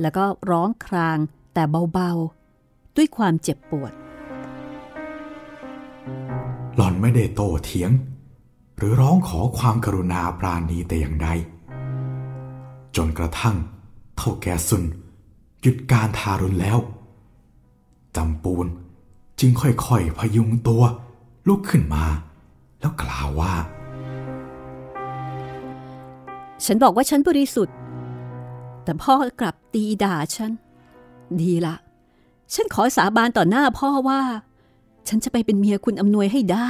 [0.01, 1.17] แล้วก็ร้องคราง
[1.53, 3.93] แต่เบาๆ ด้วยความเจ็บปวด
[6.75, 7.91] หล่อนไม่ได้โตเถียง
[8.77, 11.29] หรือร้องขอความกรุณาปราณีแต่อย่างใด
[12.95, 13.55] จนกระทั่ง
[14.17, 14.83] เท่าแก่สุน
[15.67, 16.79] หยุดการทารุณแล้ว
[18.15, 18.67] จำปูน
[19.39, 20.83] จึงค่อยๆพยุงตัว
[21.47, 22.05] ลุกขึ้นมา
[22.79, 23.53] แล้วกล่าวว่า
[26.65, 27.75] ฉันบอกว่าฉันบริสุทธิ์
[28.83, 30.51] แต่พ่อกลับตีด่าฉัน
[31.41, 31.75] ดีละ
[32.53, 34.21] ฉันขอสาบานต่อหน้าพ่อว่า
[35.07, 36.69] ฉันจะไปเป็นเมียคุณอำนวยให้ได้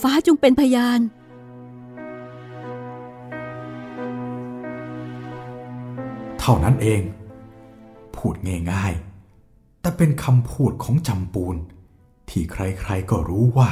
[0.00, 1.00] ฟ้าจงเป็นพยาน
[6.38, 7.02] เท่านั้นเอง
[8.18, 8.34] พูด
[8.72, 11.56] ง่ายๆ แต่เป็นคำพูดของจำปูน
[12.30, 13.70] ที่ใครๆก็รู้ว่า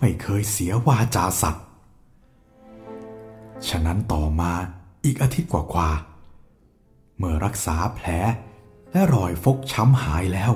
[0.00, 1.66] ไม่เคยเสียวาจาสัตว์
[3.68, 4.52] ฉะนั้นต่อมา
[5.04, 8.06] อีกอาทิตย์กว่าๆ เมื่อรักษาแผล
[8.92, 10.52] และรอยฟกช้ำหายแล้ว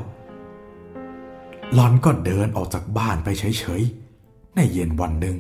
[1.74, 5.37] หลอนก็เดินออกจากบ้านไปเฉยๆ ในเย็นวันหนึ่ง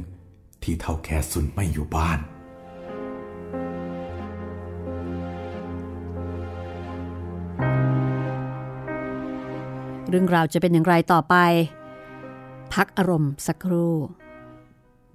[0.62, 2.18] ที่เท่าแก่สุนไม่อยู่บ้าน
[10.08, 11.34] เรื่องราวจะเป็นอย่างไรต่อไป
[12.74, 13.94] พักอารมณ์สักครู่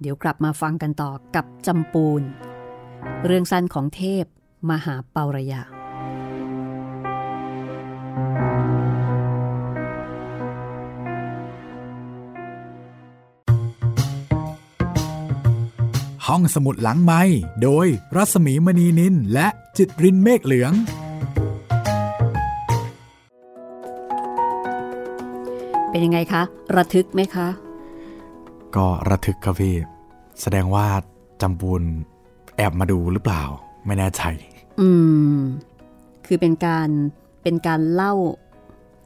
[0.00, 2.22] เดี๋ยวกลับมาฟังกันต่อกับจำปูน
[3.26, 4.24] เรื่องสั้นของเทพ
[4.70, 5.62] มหาเปาระยา
[16.26, 17.22] ห้องสมุดหลังไม้
[17.62, 20.72] โดยรัสมีมณีนินและจิตรินเมฆเหลือง
[25.92, 26.42] เป็นยังไงคะ
[26.76, 27.48] ระทึกไหมคะ
[28.76, 29.74] ก็ระทึกครับพี่
[30.40, 30.86] แสดงว่า
[31.42, 31.82] จำบูน
[32.56, 33.42] แอบมาดูหรือเปล่า
[33.86, 34.22] ไม่แน่ใจ
[34.80, 34.88] อื
[35.34, 35.38] ม
[36.26, 36.88] คือเป็นการ
[37.42, 38.14] เป็นการเล่า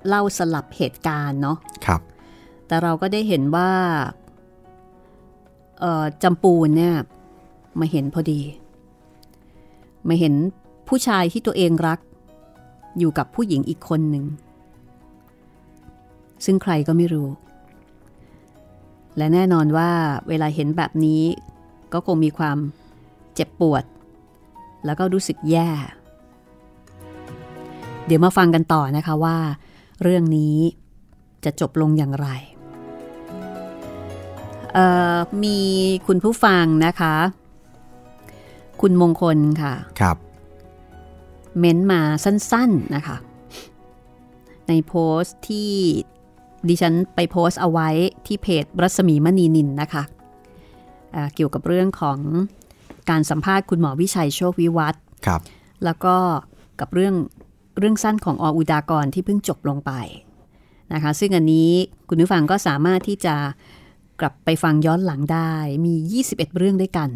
[0.08, 2.00] เล่าสลับเหตุการณ์เนาะครับ
[2.66, 3.70] แต่เราก็ได้เห็นว่า
[5.80, 6.94] เอ่อจำปูนเนี่ย
[7.80, 8.40] มาเห็นพอดี
[10.08, 10.34] มาเห็น
[10.88, 11.98] ผู้ชายที่ตัวเองรัก
[12.98, 14.24] อยู่กับผู้หญิงอีกคนหนึ่ง
[16.44, 17.28] ซึ่งใครก็ไม่รู้
[19.16, 19.90] และแน่นอนว่า
[20.28, 21.22] เวลาเห็นแบบนี้
[21.92, 22.58] ก็คงมีความ
[23.34, 23.84] เจ็บปวด
[24.84, 25.70] แล้วก็รู้สึกแย่
[28.06, 29.36] เดี๋ยวมาฟังกันต่อนะคะว่า
[30.02, 30.56] เรื่องนี้
[31.44, 32.28] จะจบลงอย่างไร
[34.72, 35.58] เอ่อมี
[36.06, 37.14] คุณผู้ฟังนะคะ
[38.80, 40.16] คุณมงคลค่ะ ครับ
[41.58, 43.16] เม้นมาสั้นๆนะคะ
[44.68, 45.72] ในโพสต์ที่
[46.68, 47.88] ดิฉันไปโพสต์เอาไว้
[48.26, 50.02] ที่เพจรัศมีมณีนินนะคะ
[51.14, 52.18] อ่าเกี่ยวกับเรื่องของ
[53.10, 55.40] การสัมภาษณ์คุณหมอวิชัยโชควิวัฒน์ครับ
[55.84, 56.16] แล้วก็
[56.80, 57.14] กับเรื่อง
[57.78, 59.92] เรื่องสั้นของออุดากรที่เพิ่งจบลงไป
[60.92, 61.70] นะคะซึ่งอันนี้
[62.08, 63.34] คุณผู้ฟังก็สามารถที่จะ
[64.20, 65.52] กลับไปฟังย้อนหลังได้
[65.84, 65.94] มี
[66.28, 67.10] 21 เรื่องด้วยกัน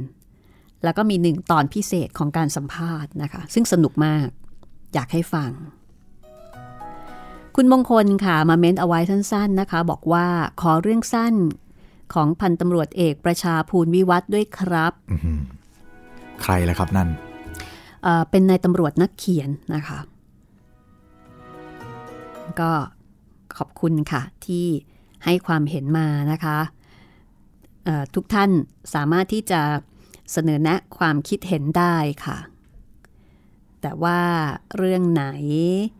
[0.85, 4.27] แล้วก็มีหนึ่งตอนพิเศษของการสัมภาษณ์นะคะ ซึ่งสนุกมาก
[4.95, 5.51] อยากให้ฟัง
[7.57, 10.27] คุณมงคลค่ะมาเม้นเอาไว้สั้นๆนะคะ บอกว่า
[10.61, 11.35] ขอเรื่องสั้น
[12.15, 15.41] ของพันตำรวจเอกประชาภูลวิวัฒน์ด้วยครับอื้อหือ
[16.43, 17.09] ใครล่ะครับนั่น
[18.03, 19.99] เอ่อเป็นนายตำรวจนักเขียนนะคะ
[22.61, 22.73] ก็
[23.57, 24.67] ขอบคุณค่ะ ที่
[25.25, 26.59] ให้ความเห็นมานะคะ
[27.85, 28.51] เอ่อทุกท่าน
[28.95, 29.61] สามารถที่จะ
[30.33, 32.39] เสนอแนะความคิดเห็นได้ค่ะ
[33.83, 34.21] แต่ว่า
[34.77, 36.00] เรื่องไหนเอ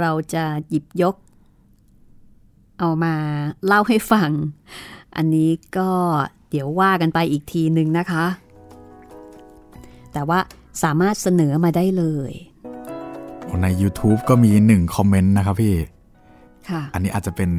[0.00, 1.16] เราจะหยิบยก
[2.78, 3.14] เอามา
[3.66, 4.30] เล่าให้ฟัง
[5.16, 5.90] อันนี้ก็
[6.50, 8.24] เดี๋ยวว่ากันไปอีกทีหนึ่งนะคะ
[10.12, 10.38] แต่ว่า
[10.82, 12.32] สามารถเสนอมาได้เลย
[13.62, 15.74] ใน YouTube ก็มีหนึ่งคอมเมนต์นะครับพี่
[16.70, 17.50] ค่ะ อันนี้อาจจะเป็น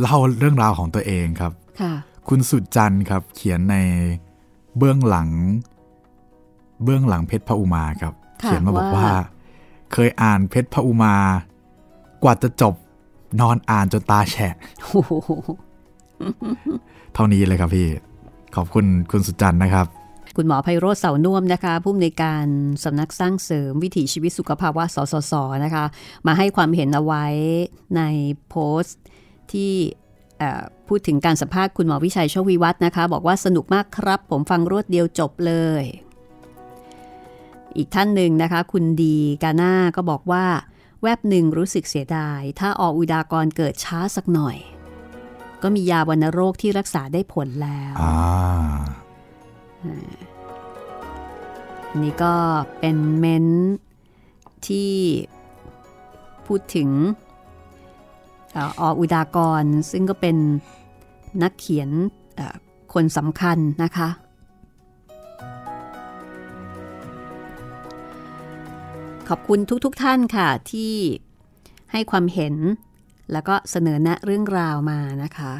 [0.00, 1.92] เล่าเรื่องราวของตัวเองครับ ค่ะ
[2.28, 3.76] คุณสุดจันทร์ครับ เขียนใน
[4.76, 5.28] เบื้องหลัง
[6.84, 9.10] เบื้องหลังเพชรพระอุมาครับค่ะเขียนมาบอกว่าว่า
[9.92, 11.14] เคยอ่านเพชรพระอุมา
[12.22, 12.74] กว่าจะจบ
[13.40, 15.12] นอนอ่านจนตาแฉะโอ้โห
[17.14, 17.88] เท่านี้เลยครับพี่
[18.56, 19.86] ขอบคุณคุณสุดจันทร์นะครับ
[20.36, 22.44] คุณหมอไพโรธเสาน่วมนะคะผู้อำนวยการ
[22.84, 25.32] สำนักสร้างเสริมวิถีชีวิตสุขภาวะสสส
[25.64, 25.84] นะคะ
[26.26, 27.26] มาให้ความเห็นเอาไว้
[27.96, 28.02] ใน
[28.48, 28.98] โพสต์
[29.52, 29.72] ที่
[30.38, 35.84] เอ่อพูดถึงการสัมภาษณ์คุณหมอวิชัยโชควิวัฒน์นะคะ บอกว่าสนุกมากครับ ผมฟังรวดเดียวจบเลย
[37.76, 40.44] อีกท่านหนึ่งนะคะ คุณดีกาน่าก็บอกว่า
[41.02, 44.56] แวบหนึ่งรู้สึกเสียดาย ถ้าออกอุดากรเกิดช้าสักหน่อย
[45.62, 48.14] ก็มียาวัณโรคที่รักษาได้ผลแล้วอ่า
[51.88, 52.34] อันนี้ก็
[52.80, 53.70] เป็นเม้นท์
[54.66, 54.92] ที่
[56.46, 56.88] พูดถึง
[58.52, 60.36] เอ่อออุดากรซึ่งก็เป็น
[61.42, 61.90] นักเขียน
[62.36, 62.56] เอ่อ
[62.94, 64.08] คนสำคัญนะคะ
[69.30, 70.94] ขอบคุณทุกๆทท่านค่ะ ที่
[71.92, 72.54] ให้ความเห็น
[73.32, 75.52] แล้วก็เสนอแนะเรื่องราวมานะคะ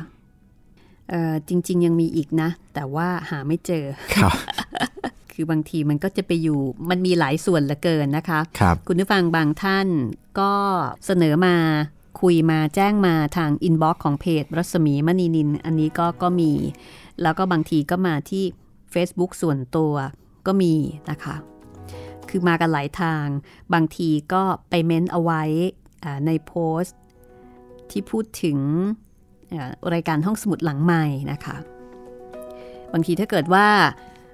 [1.11, 4.33] เอ่อจริง ๆ ยังมีอีกนะ แต่ว่าหาไม่เจอครับ
[5.33, 9.89] คือบางทีมันก็จะไปอยู่มันมีหลายส่วนเหลือเกินนะคะครับคุณผู้ฟังบางท่าน
[10.41, 10.53] ก็
[11.07, 11.57] เสนอมา
[12.21, 16.53] คุยมาแจ้งมาทาง inbox ของเพจรัศมีมณีนิน อันนี้ก็ก็มี
[17.23, 18.45] แล้วก็บางทีก็มาที่
[18.95, 19.93] Facebook ส่วนตัว
[20.47, 20.75] ก็มี
[21.11, 21.37] นะคะ
[22.31, 23.27] คือมากันหลายทาง
[23.75, 25.43] บางทีก็ไปเม้นเอาไว้
[26.27, 26.99] ในโพสต์
[27.91, 28.59] ที่พูดถึง
[29.95, 31.57] รายการห้องสมุดหลังใหม่นะคะ
[32.93, 33.67] บางทีถ้าเกิดว่า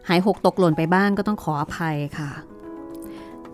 [0.09, 2.31] หายหกตกหล่นไปบ้างก็ต้องขออภัยค่ะ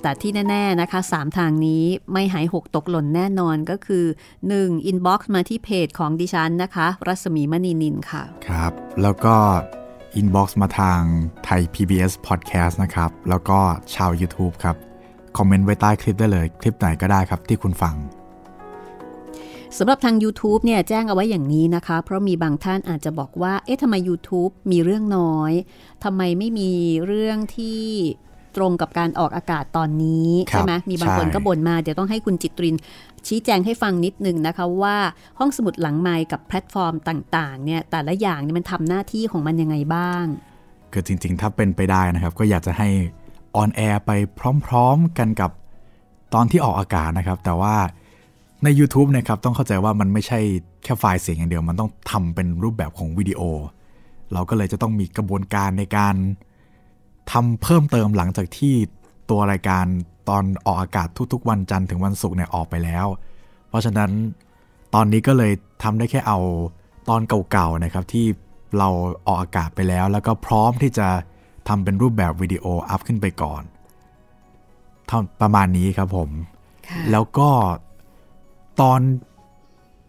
[0.02, 4.04] แต่ที่แน่ ๆ นะคะ 3 ทางนี้ไม่หายหกตกหล่นแน่นอนก็คือ
[4.48, 4.90] 1.
[4.90, 9.36] inbox มาที่เพจของดิฉันนะคะ รัศมีมณีนินค่ะ ครับ แล้วก็
[10.16, 11.00] inbox มาทาง
[11.44, 13.58] ไทย PBS Podcast นะครับ แล้วก็
[13.94, 14.76] ชาว YouTube ครับ
[15.36, 17.94] comment ไว้ใต้คลิปได้เลย คลิปไหนก็ได้ครับที่คุณฟัง
[19.78, 25.52] สำหรับทาง YouTube เนี่ยแจ้งเอาไว้อย่างนี้นะคะ เพราะมีบางท่านอาจจะบอกว่า เอ๊ะทำไม YouTube มีเรื่องน้อย
[26.04, 26.72] ทำไมไม่มี
[27.06, 27.82] เรื่องที่
[28.56, 32.76] ตรงกับการออกอากาศตอนนี้ครับใช่ไหมมีบางคนใช่ก็บ่นมาเดี๋ยวต้องให้คุณจิตริน
[33.26, 34.96] ชี้แจงให้ฟังนิดนึงนะคะว่า
[35.38, 40.24] ห้องสมุดหลังไมค์กับแพลตฟอร์มต่างๆเนี่ยแต่ละอย่างเนี่ยมันทำหน้าที่ของมันยังไงบ้าง
[40.92, 42.88] คือจริง ๆ ถ้าเป็นไปได้นะครับ ก็อยากจะให้
[43.56, 44.10] on air ไป
[44.66, 45.50] พร้อม ๆ กันกับ
[46.34, 47.74] ตอนที่ออกอากาศนะครับ แต่ว่า
[48.64, 50.38] ใน YouTube เนะครับต้องเข้าใจว่ามันไม่ใช่
[50.82, 53.40] แค่ไฟล์เสียงอย่างเดียว มันต้องทำเป็นรูปแบบของวิดีโอ
[54.32, 56.14] เราก็เลยจะต้องมีกระบวนการในการ
[57.32, 58.74] ทำเพิ่มเติมหลังจากที่
[59.30, 59.84] ตัวรายการ
[60.28, 63.06] ตอนออกอากาศทุกๆ วันจันทร์ถึงวันศุกร์เนี่ยออกไปแล้ว
[63.68, 64.10] เพราะฉะนั้น
[64.94, 66.38] ตอนนี้ก็เลยทำได้แค่เอา
[67.08, 68.26] ตอนเก่าๆนะครับที่
[68.78, 68.88] เรา
[69.26, 71.08] ออกอากาศไปแล้ว แล้วก็พร้อมที่จะ
[71.68, 73.62] ทำเป็นรูปแบบวิดีโออัพขึ้นไปก่อน
[75.40, 76.30] ประมาณนี้ครับผม
[77.10, 77.48] แล้วก็
[78.80, 79.00] ตอน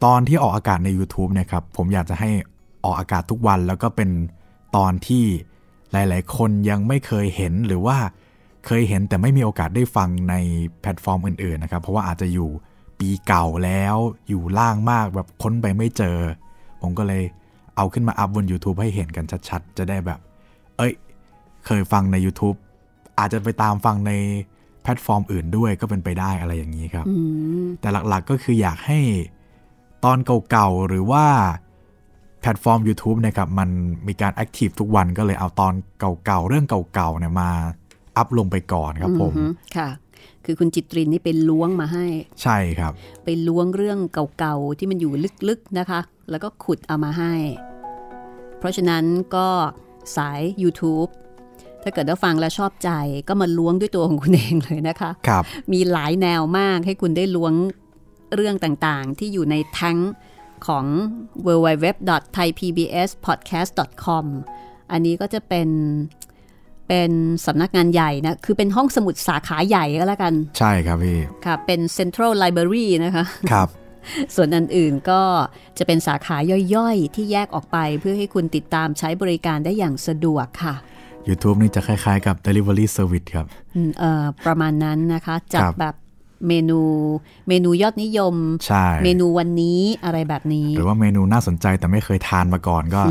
[0.06, 2.30] ตอนที่ออกอากาศใน YouTube เนี่ยครับ ผมอยากจะให้
[2.84, 4.10] ออกอากาศทุกวันแล้วก็เป็น
[4.76, 5.24] ตอนที่
[5.94, 7.98] หลาย ๆ คนยังไม่เคยเห็นหรือว่า
[8.66, 10.36] เคยเห็นแต่ไม่มีโอกาสได้ฟังใน
[10.82, 12.50] แพลตฟอร์มอื่น ๆ นะครับ เพราะว่าอาจจะอยู่
[13.00, 13.96] ปีเก่าแล้ว
[14.30, 16.18] อยู่ล่างมากแบบค้นไปไม่เจอ
[16.82, 17.24] ผมก็เลย
[17.76, 20.20] เอาขึ้นมา up บน YouTube ให้เห็นกันชัด ๆ จะได้แบบ
[20.78, 20.94] เอ้ย
[21.66, 22.58] เคยฟังใน YouTube
[23.20, 24.12] อาจจะไปตามฟังใน
[24.82, 27.06] แพลตฟอร์มอื่นด้วยก็เป็นไปได้อะไรอย่างนี้ครับ
[27.80, 29.00] แต่หลักๆก็คืออยากให้
[30.04, 30.18] ตอน
[30.50, 31.26] เก่าๆหรือว่า
[32.44, 33.70] แพลตฟอร์ม YouTube นะครับมัน
[34.08, 35.74] มีการแอคทีฟทุกวันก็เลยเอาตอน
[36.26, 37.50] เก่าๆ เรื่องเก่าๆเนี่ยมา
[38.18, 39.34] อัพลงไปก่อนครับผม
[39.78, 39.90] ค่ะ
[40.46, 42.06] คือคุณจิตรินนี่เป็นล้วงมาให้
[42.42, 44.00] ใช่ครับไปล้วงเรื่อง
[44.40, 45.12] เก่าๆ ที่มันอยู่
[45.50, 47.34] ลึกๆนะคะ แล้วก็ขุดเอามาให้
[48.60, 49.04] เพราะฉะนั้น
[49.36, 49.48] ก็
[50.18, 51.10] สาย YouTube
[51.84, 52.92] ถ้าเกิดว่าฟังแล้วชอบใจ
[53.28, 57.54] ก็มาล้วงด้วยตัวของคุณเองเลยนะคะครับมีหลายแนวมากให้คุณได้ล้วง
[58.36, 59.98] เรื่องต่างๆ ที่อยู่ในทั้ง
[60.68, 60.86] ของ
[61.46, 64.26] www.thaipbspodcast.com
[64.92, 65.70] อันนี้ก็จะเป็น
[66.88, 67.12] เป็น
[67.46, 73.68] สำนักงานใหญ่นะ คือเป็นห้องสมุดสาขาใหญ่ก็แล้วกัน ใช่ครับพี่ ค่ะ เป็น Central Library นะคะ ครับ
[74.36, 75.22] ส่วนอันอื่นก็
[75.78, 76.38] จะเป็นสาขา
[76.76, 80.76] ย่อยๆ ที่แยกออกไปเพื่อให้คุณติดตามใช้บริการได้อย่างสะดวกค่ะ
[81.28, 83.46] YouTube นี่จะคล้ายๆกับ Delivery Service ครับ
[84.00, 85.96] เอ่อประมาณนั้นนะคะจัดแบบ
[86.48, 86.82] เมนู
[87.48, 93.02] เมนูยอดนิยมใช่เมนูวันนี้อะไรแบบนี้ หรือว่าเมนูน่าสนใจแต่ไม่เคยทานมาก่อนก็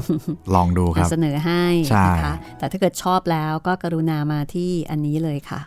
[0.55, 1.65] ลองดูครับเสนอให้
[2.07, 5.61] นะคะแต่ถ้าเกิดชอบแล้วก็กรุณามาที่อันนี้เลยค่ะ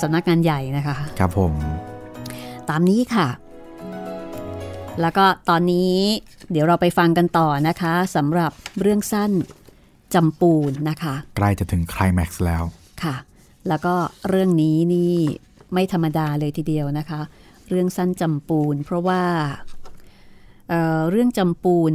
[0.00, 1.52] สำนักงานใหญ่นะคะ ครับผม
[2.68, 3.28] ตามนี้ค่ะ
[5.00, 5.94] แล้วก็ตอนนี้
[6.50, 9.30] เดี๋ยวเราไปฟังกันต่อนะคะสำหรับเรื่องสั้น
[10.14, 12.62] จำปูนนะคะ ใกล้จะถึงคลแม็กซ์แล้ว
[13.02, 13.14] ค่ะ
[13.68, 13.94] แล้วก็
[14.28, 15.14] เรื่องนี้นี่
[15.72, 17.20] ไม่ธรรมดาเลยทีเดียวนะคะ
[17.68, 19.22] เรื่องสั้นจำปูน เพราะว่า
[20.68, 21.94] เเรื่องจำปูน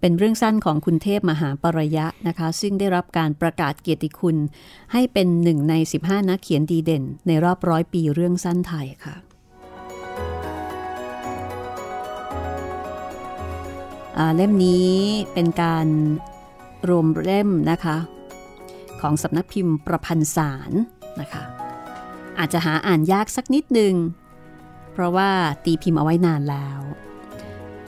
[0.00, 4.36] เป็นเรื่องสั้นของคุณเทพมหาปรยะนะคะ ซึ่งได้รับการประกาศเกียรติคุณ
[4.92, 9.16] ให้เป็นหนึ่งใน 15 นักเขียนดีเด่น ในรอบร้อยปีเรื่องสั้นไทยค่ะ
[14.36, 14.92] เล่มนี้
[15.32, 15.86] เป็นการ
[16.88, 17.96] รวมเล่มนะคะ
[19.00, 20.72] ของสำนักพิมพ์ประพันธ์สาร
[21.20, 21.63] นะคะ
[22.38, 23.94] อาจจะหาอ่านยากสักนิดหนึ่ง
[24.92, 25.30] เพราะว่า
[25.64, 26.80] ตีพิมพ์เอาไว้นานแล้ว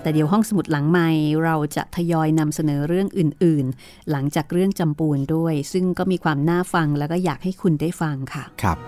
[0.01, 1.09] แต่เดี๋ยวห้องสมุดหลังใหม่
[1.45, 8.79] เราจะทยอยนำเสนอเรื่องอื่น ๆ หลังจากเรื่องจำปูนด้วย ซึ่งก็มีความน่าฟังแล้วก็อยากให้คุณได้ฟังค่ะ ครับ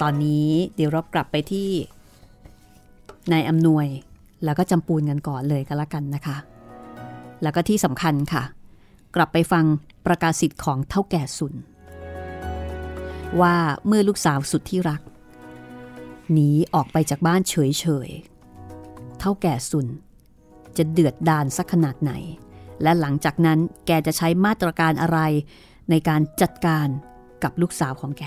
[0.00, 1.68] ตอนนี้เดี๋ยวเรากลับไปที่
[3.32, 3.86] นายอำนวย
[4.44, 6.36] แล้วก็จำปูนกันก่อนเลยก็แล้วกันนะคะ
[7.42, 8.42] แล้วก็ที่สำคัญค่ะ
[9.16, 9.64] กลับไปฟัง
[10.06, 11.54] ประกาศสิทธิ์ของเท่าแก่สุน
[13.40, 15.02] ว่าเมื่อลูกสาวสุดที่รัก
[16.32, 17.54] หนีออกไปจากบ้านเฉ
[18.06, 19.86] ยๆ เท่าแก่สุน
[20.76, 22.12] จะเดือดดานสักขนาดไหน
[22.82, 25.18] และหลังจากนั้นแกจะใช้มาตรการอะไร
[25.90, 26.88] ในการจัดการ
[27.42, 28.24] กับลูกสาวของแก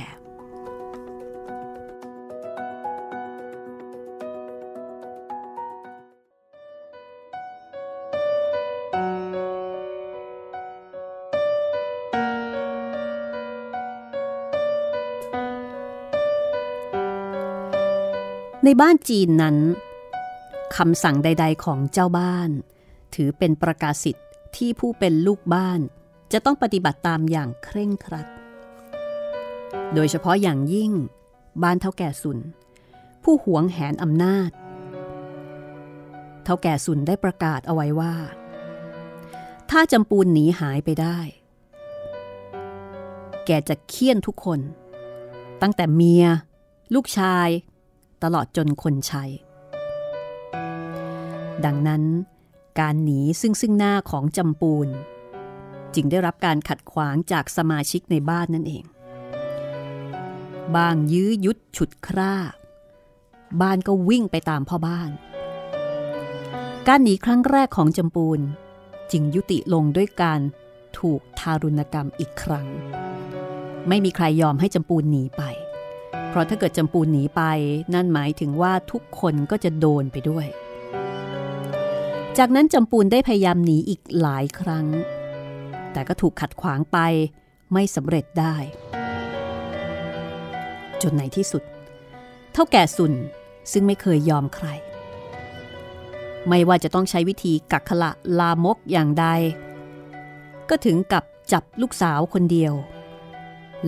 [18.81, 19.57] บ้านจีนนั้น
[20.77, 22.49] คำสั่งใด ๆ ของเจ้าบ้าน
[23.15, 25.79] ถือเป็นประกาศสิทธิ์ที่ผู้เป็นลูกบ้าน
[26.31, 28.27] จะต้องปฏิบัติตามอย่างเคร่งครัด
[29.93, 30.91] โดยเฉพาะอย่างยิ่ง
[31.63, 32.39] บ้านเท่าแก่สุน
[33.23, 34.51] ผู้หวงแหนอำนาจ
[36.43, 38.13] เท่าแก่สุนได้ประกาศเอาไว้ว่า
[39.71, 41.19] ถ้าจำปูนหนีหายไปได้
[43.45, 44.59] แกจะเคี่ยนทุกคน
[45.61, 46.25] ตั้งแต่เมีย
[46.95, 47.49] ลูกชาย
[48.23, 49.23] ตลอดจนคนใช้
[51.65, 52.03] ดังนั้น
[52.79, 54.87] การหนีซึ่งซึ่งหน้าของจำปูน
[55.95, 58.83] จึงได้รับการขัดขวางจากสมาชิกในบ้านนั่นเอง
[60.75, 62.35] บางยื้อยุดฉุดคร่า
[63.61, 65.11] บ้านก็วิ่งไปตามพ่อบ้าน
[66.87, 68.39] การหนีครั้งแรกของจำปูน
[69.11, 70.39] จึงยุติลงด้วยการ
[70.99, 72.67] ถูกทารุณกรรมอีกครั้ง
[73.87, 75.43] ไม่มีใครยอมให้จำปูนหนีไป
[76.31, 77.41] เพราะถ้าเกิดจำปูนหนีไป
[77.93, 80.47] นั่นหมายถึงว่าทุกคนก็จะโดนไปด้วย
[82.37, 84.87] จากนั้นจำปูนได้พยายามหนีอีกหลายครั้ง
[85.93, 86.97] แต่ก็ถูกขัดขวางไป
[87.73, 88.55] ไม่สำเร็จได้
[91.01, 91.63] จจนในที่สุด
[92.53, 93.13] เท่าแก่สุน
[93.71, 94.67] ซึ่งไม่เคยยอมใคร
[96.47, 99.25] ไม่ว่าจะต้องใช้วิธีกักขละลามกอย่างใด
[100.69, 102.73] ก็ถึงกับจับลูกสาวคนเดียว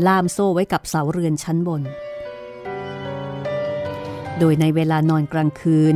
[0.05, 1.81] ล่ามโซ่ไว้กับเสาเรือนชั้นบน
[4.39, 5.95] โดยในเวลานอนกลางคืน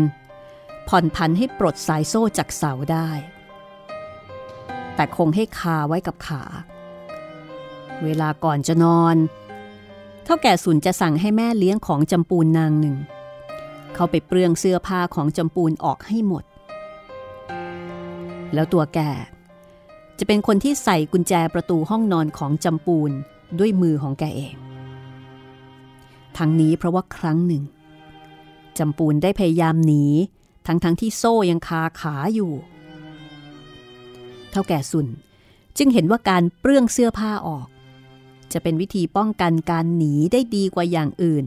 [0.88, 3.10] ผ่อนพันให้ปลดสายโซ่จากเสาได้
[4.96, 6.44] แต่คงให้คาไว้กับขา
[8.04, 9.16] เวลาก่อนจะนอน
[10.24, 12.98] เท่าแก่สุนจะสั่งให้แม่เลี้ยงของจำปูนนางหนึ่ง
[13.94, 16.44] เขาไปเปลืองเสื้อผ้าของจำปูนออกให้หมด
[18.54, 19.00] แล้วตัวแก
[20.20, 23.12] จะเป็นคนที่ใส่กุญแจประตูห้องนอนของจำปูน
[23.60, 24.56] ด้วยมือของแกเอง
[26.38, 27.64] ทั้งนี้เพราะว่าครั้งหนึ่ง
[28.80, 30.06] จำปูนได้พยายามหนี
[30.68, 32.52] ทั้งทั้งที่โซ่ยังคาขาอยู่
[34.52, 35.08] เท่าแก่สุน
[35.78, 37.68] จึงเห็นว่าการเปลื้องเสื้อผ้าออก
[38.54, 41.46] จะเป็นวิธีป้องกันการหนีได้ดีกว่าอย่างอื่น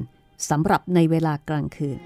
[0.48, 1.98] สำหรับในเวลากลางคืน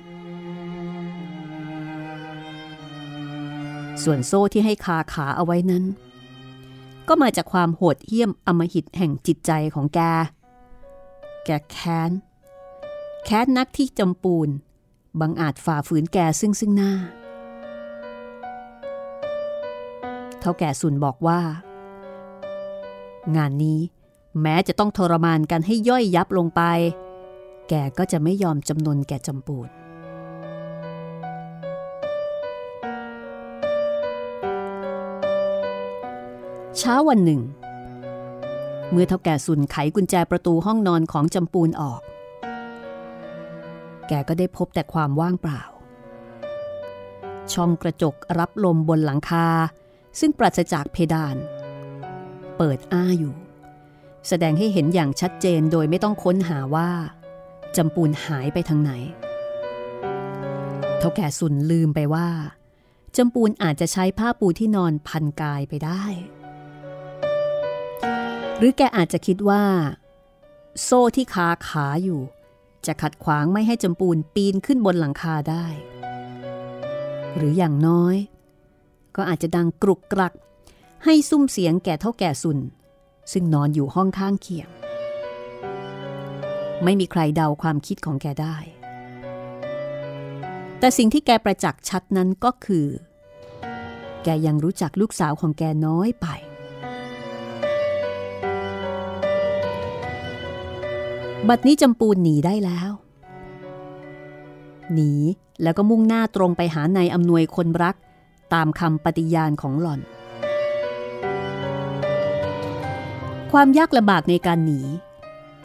[4.03, 5.85] ส่วนโซ่ที่ให้คาขาเอาไว้นั้น
[7.09, 10.01] ก็มาจากความโหดเหี้ยมอมหิตแห่งจิตใจของแก
[11.45, 12.11] แกแค้น
[13.25, 14.49] แค้นนักที่จำปูน
[15.21, 16.93] บังอาจฝ่าฝืนแกซึ่งซึ่งหน้า
[20.41, 21.41] เท่าแก่สุนบอกว่า
[23.37, 23.79] งานนี้
[24.43, 26.63] แม้จะต้องทรมานกันให้ย่อยยับลงไป
[27.69, 29.69] แกก็จะไม่ยอมจำนนแก่จำปูน
[36.79, 37.41] เช้าวันหนึ่ง
[38.91, 42.01] เมื่อเท่าแก่สุนไขกุญแจประตูห้องนอนของจำปูนออก
[44.09, 45.63] แกก็ได้พบแต่ความว่างเปล่า
[47.53, 49.47] ช่องกระจกรับลมบนหลังคา
[50.21, 51.37] ซึ่งปราศจากเพดาน
[52.57, 53.35] เปิดอ้าอยู่
[54.29, 56.91] แสดงให้เห็นอย่างชัดเจนโดยไม่ต้องค้นหาว่า
[57.77, 58.93] จำปูนหายไปทางไหน
[60.99, 62.29] เท่าแก่สุนลืมไปว่า
[63.17, 66.05] จำปูนอาจจะใช้ผ้าปูที่นอนพันกายไปได้
[68.59, 69.65] หรือแกอาจจะคิดว่า
[70.83, 72.21] โซ่ที่คาขาอยู่
[72.87, 75.67] จะขัดขวางไม่ให้จำปูนปีนขึ้นบนหลังคาได้
[77.37, 78.17] หรืออย่างน้อย
[79.17, 80.33] ก็อาจจะดังกรุกกรัก
[81.05, 82.59] ให้ซุ้มเสียงแก่เท่าแก่สุน
[83.33, 84.69] ซึ่งนอนอยู่ห้องข้างเคียง
[86.85, 88.57] ไม่มีใครเดาความคิดของแกได้
[90.79, 92.87] แต่สิ่งที่แกประจักษ์ชัดนั้นก็คือ
[94.25, 96.27] แกยังรู้จักลูกสาวของแกน้อยไป
[101.49, 102.91] บัดนี้จำปูนหนีได้แล้ว
[104.95, 105.13] หนี
[105.63, 107.97] แล้วก็มุ่งหน้าตรงไปหานายอำนวยคนรัก
[108.55, 110.01] ตามคำปฏิญาณของหล่อน
[113.53, 114.81] ความยากลำบากในการหนี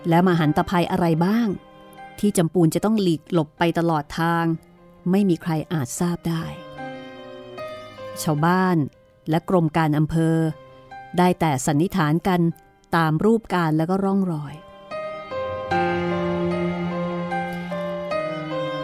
[0.10, 1.48] และมาหันตภัยอะไรบ้าง
[2.20, 4.46] ที่จำปูนจะต้องหลีกหลบไปตลอดทาง
[5.12, 6.44] ไม่มีใครอาจทราบได้
[8.22, 8.78] ชาวบ้าน
[9.30, 10.36] และกรมการอำเภอ
[11.18, 12.42] ได้แต่สันนิษฐานกัน
[12.96, 14.56] ตามรูปการแล้วก็ร่องรอย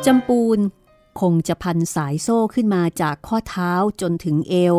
[0.06, 0.60] จำปูน
[1.22, 4.76] คงจะพันสายโซ่ขึ้นมาจากข้อเท้าจนถึงเอว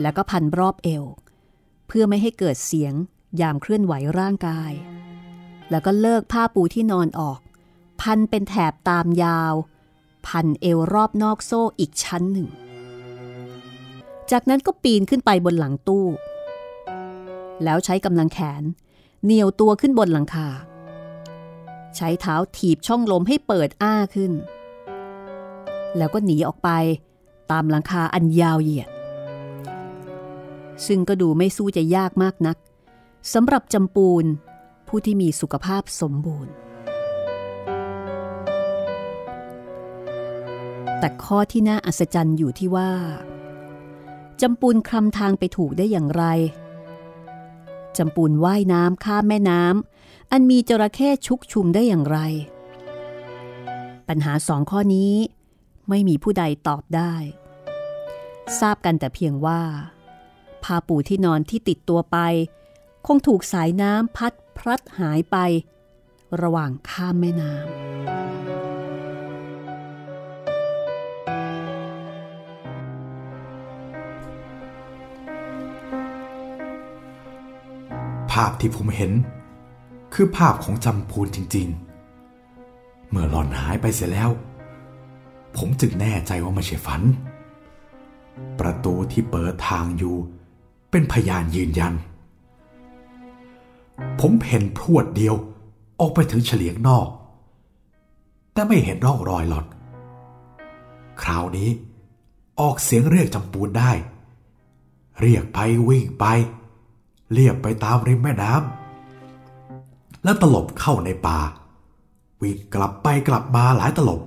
[0.00, 1.04] แล้วก็พันรอบเอว
[1.86, 2.94] เพื่อไม่ให้เกิดเสียง
[3.40, 4.72] ยามเคลื่อนไหวร่างกาย
[5.70, 7.40] แล้วก็เลิกผ้าปูที่นอนออก
[8.00, 9.54] พันเป็นแถบตามยาว
[10.26, 12.48] พันเอวรอบนอกโซ่อีกชั้นหนึ่ง
[14.30, 16.06] จากนั้นก็ปีนขึ้นไปบนหลังตู้
[17.64, 18.62] แล้วใช้กำลังแขน
[19.24, 20.48] เหนียวตัวขึ้นบนหลังคา
[21.96, 24.32] ใช้เท้าถีบช่องลมให้เปิดอ้าขึ้น
[25.96, 26.70] แล้วก็หนีออกไป
[27.50, 28.88] ตามหลังคาอันยาวเหยียด
[30.86, 32.56] ซึ่งก็ดูไม่สู้จะยากมากนัก
[33.32, 34.24] สำหรับจำปูน
[34.88, 36.52] ผู้ที่มีสุขภาพสมบูรณ์
[40.98, 42.92] แต่ข้อที่น่าอัศจรรย์อยู่ที่ว่า
[44.40, 46.24] จำปูนคลำทางไปถูกได้อย่างไร
[47.96, 49.93] จำปูนว่ายน้ำข้ามแม่น้ำ
[50.36, 52.18] อันมีจระเข้ชุกชุมได้อย่างไร
[54.08, 55.14] ปัญหาสองข้อนี้
[55.88, 57.14] ไม่มีผู้ใดตอบได้
[58.60, 59.60] ทราบกันแต่เพียงว่า
[60.64, 62.18] ผ้าปูที่นอนที่ติดตัวไป
[63.06, 65.36] คงถูกสายน้ำพัดพลัดหายไป
[66.42, 67.64] ระหว่างข้ามแม่น้ำ
[78.30, 79.12] ภาพที่ผมเห็น
[80.14, 81.68] คือภาพของจำพูนจริง
[82.38, 84.30] ๆ เมื่อหลอนหายไปเสียแล้ว
[85.56, 87.02] ผมจึงแน่ใจว่าไม่ใช่ฝัน
[88.58, 90.16] ประตูที่เปิดทางอยู่
[90.90, 91.94] เป็นพยานยืนยัน
[94.20, 95.34] ผมเห็นพรวดเดียว
[96.00, 97.08] ออกไปถึงเฉลียงนอก
[98.52, 99.66] แต่ไม่เห็นร่องรอยหลอด
[101.22, 101.70] คราวนี้
[102.60, 103.92] ออกเสียงเรียกจำปูนได้
[105.20, 105.58] เรียกไป
[105.88, 106.24] วิ่งไป
[107.32, 108.83] เรียบไปตามริมแม่น้ำ
[110.24, 111.38] แล้วตลบเข้าในป่า
[112.40, 114.20] วิ่งกลับไปกลับมาหลายตลบ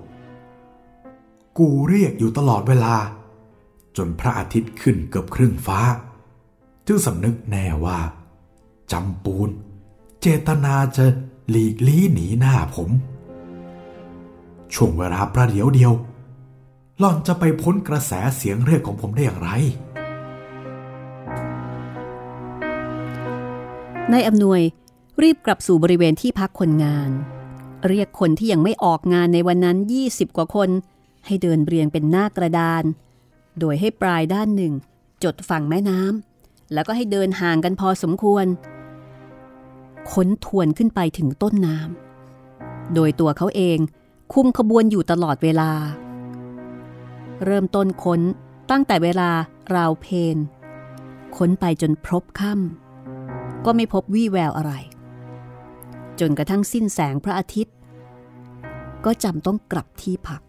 [1.58, 2.96] กูเรียกอยู่ตลอดเวลา
[3.98, 5.80] จนพระอาทิตย์ขึ้นเกือบครึ่งฟ้า
[6.88, 8.00] จึงสำนึกแน่ว่า
[8.92, 9.50] จำปูน
[10.22, 11.06] เจตนาจะ
[11.50, 12.90] หลีกลี้หนีหน้าผม
[14.74, 15.94] ช่วงเวลาประเดี๋ยวเดียว
[17.00, 19.50] หล่อนจะไปพ้นกระแสเสียงเรียกของผมได้อย่างไร
[24.12, 24.62] นายอำนวย
[25.24, 27.12] รีบกลับสู่บริเวณที่พักคนงาน
[27.88, 30.70] เรียกคนที่ยังไม่ออกงานในวันนั้น 20 กว่าคน
[31.26, 32.84] ให้เดินเรียงเป็นหน้ากระดาน
[33.60, 34.74] โดยให้ปลายด้านหนึ่ง
[35.24, 38.46] จดฝั่งแม่น้ำแล้วก็ให้เดินห่างกันพอสมควร
[40.12, 43.78] ค้นทวนขึ้นไปถึงต้นน้ำโดยตัวเขาเอง
[44.34, 45.72] คุมขบวนอยู่ตลอดเวลา
[47.46, 48.22] เริ่มต้นค้น
[48.72, 49.30] ตั้งแต่เวลา
[49.76, 50.06] ราวเพ
[50.36, 50.38] น
[51.38, 54.74] ค้นไปจนพบค่ำก็ไม่พบวี่แววอะไร
[56.20, 57.76] จนกระทั่งสิ้นแสงพระอาทิตย์
[59.06, 60.42] ก็จำต้องกลับที่พัก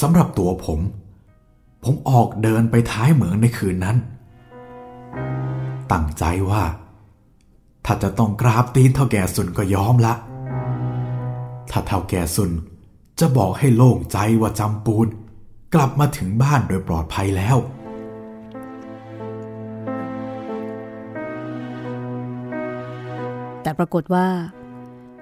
[0.00, 0.80] สำหรับตัวผม
[1.84, 3.96] ผมออกเดินไปท้ายเหมืองในคืนนั้น
[5.92, 6.64] ตั้งใจว่า
[7.84, 10.14] ถ้าจะต้องกราบตีนเท่าแก่สุนก็ยอมละ
[11.70, 12.50] ถ้าเท่าแก่สุน
[13.20, 15.06] จะบอกให้โล่งใจว่าจำปูน
[15.74, 17.56] กลับมาถึงบ้านโดยปลอดภัยแล้ว
[23.70, 24.28] แต่ปรากฏว่า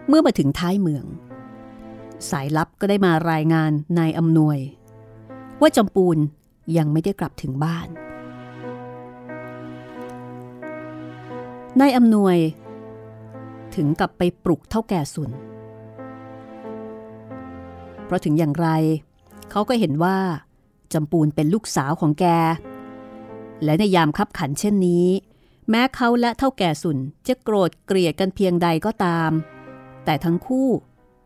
[0.09, 1.05] เมื่อมาถึงท้ายเมือง
[2.31, 4.59] สายลับก็ได้มารายงานนายอำนวย
[5.61, 6.19] ว่าจำปูน
[6.77, 7.89] ยังไม่ได้กลับถึงบ้าน
[11.81, 12.37] นายอำนวย
[13.75, 15.31] ถึงกับไปปลุกเท่าแก่สุน
[18.05, 18.69] เพราะถึงอย่างไร
[19.51, 20.17] เขาก็เห็นว่า
[20.93, 22.25] จำปูนเป็นลูกสาวของแก
[23.65, 25.07] และในยามคับขันเช่นนี้
[25.71, 29.31] แม้เขาและเท่าแก่สุนจะโกรธเกลียดกันเพียงใดก็ตาม
[30.05, 30.69] แต่ทั้งคู่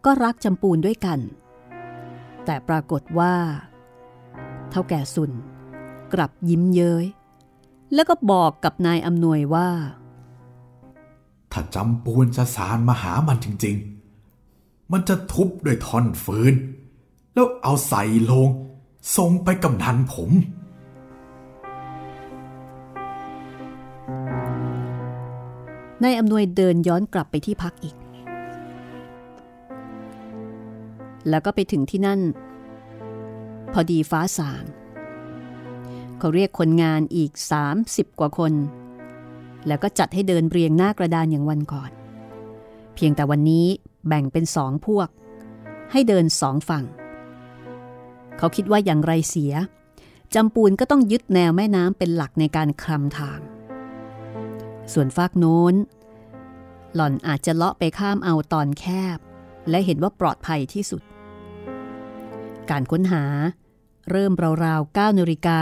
[0.04, 1.18] ก็รักจำปูนด้วยกัน
[2.44, 3.34] แต่ปรากฏว่า
[4.70, 5.32] เท่าแก่สุน
[6.12, 7.06] กลับยิ้มเย้ย
[7.94, 9.70] แล้วก็บอกกับนายอำนวยว่า
[11.52, 13.76] ถ้าจำปูนจะสารมาหามันจริง
[14.34, 16.54] ๆ มันจะทุบด้วยท่อนฟืน
[17.34, 18.48] แล้วเอาใส่ลง
[19.16, 20.30] ส่งไปกำนันผม
[26.02, 27.96] นายอำนวยเดินย้อนกลับไปที่พักอีก
[31.28, 32.20] แล้วก็ไปถึงที่นั่น
[33.72, 34.64] พอดีฟ้าสาง
[36.18, 37.32] เขาเรียกคนงานอีก
[37.76, 38.52] 30 กว่าคน
[39.66, 41.90] แล้วก็จัดให้เดินเรียงหน้ากระดานอย่างวันก่อน
[42.94, 43.66] เพียงแต่วันนี้
[44.08, 45.08] แบ่งเป็นสองพวก
[45.92, 46.84] ให้เดินสองฝั่ง
[48.38, 49.52] เขาคิดว่าอย่างไรเสีย
[50.34, 53.40] จำปูนก็ต้องยึดแนวแม่น้ำเป็นหลักในการคลำทาง
[54.92, 55.74] ส่วนฟากโน้น
[56.94, 58.84] หล่อนอาจจะเลาะไปข้ามเอาตอนแค
[59.16, 59.18] บ
[59.70, 61.02] และเห็นว่าปลอดภัยที่สุด
[62.70, 63.24] การค้นหา
[64.10, 64.32] เริ่ม
[64.64, 65.60] ราวๆ9นาฬิกา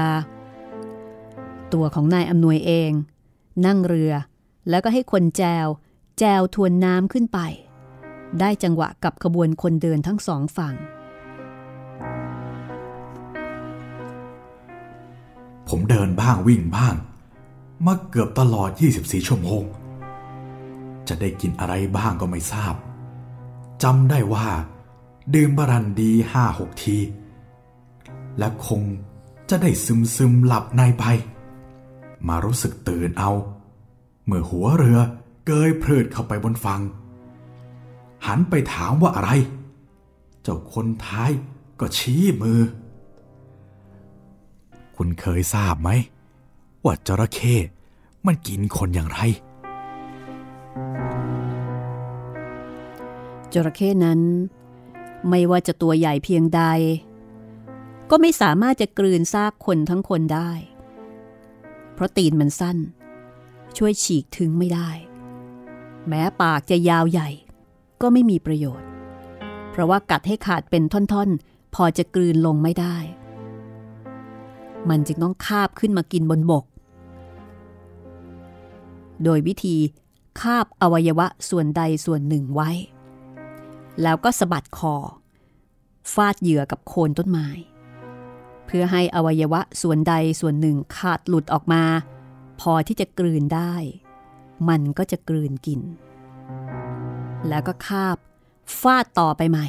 [1.72, 2.92] ตัวของนายอำนวยเอง
[3.66, 4.12] นั่งเรือ
[4.68, 5.66] แล้วก็ให้คนแจว
[6.18, 7.38] แจวทวนน้ำขึ้นไป
[8.40, 10.74] ได้จังหวะกับขบวนคนเดินทั้งสองฝั่ง
[15.68, 16.94] ผมเดินบ้างวิ่งบ้าง
[17.86, 18.70] มาเกือบตลอด
[19.00, 19.62] 24 ชั่วโมง
[21.08, 22.74] จะได้กินอะไรบ้างก็ไม่ทราบ
[23.82, 24.48] จำได้ว่า
[25.34, 26.98] ดื่มบรันดีห้าหกที
[28.38, 28.82] และคง
[29.50, 31.04] จะได้ซึมซึมหลับในไป
[32.28, 33.30] มารู้สึกตื่นเอา
[34.24, 34.98] เมื่อหัวเรือ
[35.46, 36.80] เกยเพลิดเข้าไปบนฝั่ง
[38.26, 39.30] หันไปถามว่าอะไร
[40.42, 41.30] เจ้าคนท้าย
[41.80, 42.60] ก็ชี้มือ
[44.96, 45.90] คุณเคยทราบไหม
[46.84, 47.54] ว่าจระเข้
[48.26, 49.20] มันกินคนอย่างไร
[53.52, 54.20] จระเข้นั้น
[55.28, 56.62] ไม่ว่าจะตัวใหญ่เพียงใด
[58.10, 60.50] ก็ไม่สามารถจะกลืนซากคนทั้งคนได้
[61.94, 62.78] เพราะตีนมันสั้น
[63.76, 64.90] ช่วยฉีกถึงไม่ได้
[66.08, 67.28] แม้ปากจะยาวใหญ่
[68.00, 68.88] ก็ไม่มีประโยชน์
[69.70, 72.96] เพราะว่ากัดให้ขาดเป็นท่อนๆ พอจะกลืนลงไม่ได้
[74.88, 76.64] มันจึงต้องคาบขึ้นมากินบนบก
[79.24, 79.76] โดยวิธี
[80.40, 82.70] คาบอวัยวะส่วนใดส่วนหนึ่งไว้
[84.02, 84.94] แล้วก็สะบัดคอ
[86.12, 87.48] ฟาดเหยื่อกับโคนต้นไม้
[88.66, 91.84] เพื่อให้อวัยวะส่วนใดส่วนหนึ่งขาดหลุดออกมา
[92.60, 93.74] พอที่จะกลืนได้
[94.68, 95.80] มันก็จะกลืนกิน
[97.48, 98.16] แล้วก็คาบ
[98.80, 99.66] ฟาดต่อไปใหม่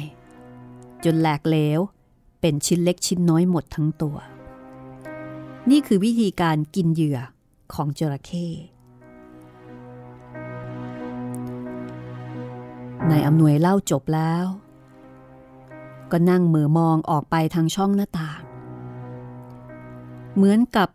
[1.04, 1.80] จนแหลกเหลว
[2.40, 4.16] เป็นชิ้นเล็กชิ้นน้อยหมดทั้งตัว
[5.70, 7.18] นี่คือวิธีการกินเหยื่อ
[7.74, 8.46] ของจระเข้
[13.10, 14.44] นายอำนวยเล่าจบแล้ว
[16.10, 18.40] ก็นั่งมือมองออกไปทางช่องหน้าต่าง
[20.34, 20.88] เหมือนกับ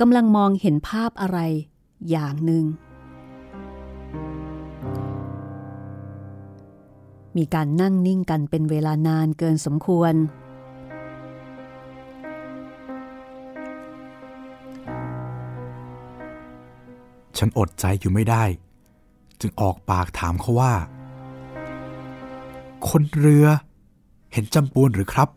[0.00, 1.38] กำลังมองเห็นภาพอะไร
[2.10, 2.64] อย่างหนึ่ง
[7.36, 10.14] มีการนั่งนิ่งกันเป็นเวลานานเกินสมควร
[17.38, 18.44] ฉันอดใจอยู่ไม่ได้
[19.40, 20.74] จึงออกปากถามเขาว่า
[22.88, 23.46] คนเรือ
[24.32, 25.28] เห็นจำปูนหรือครับ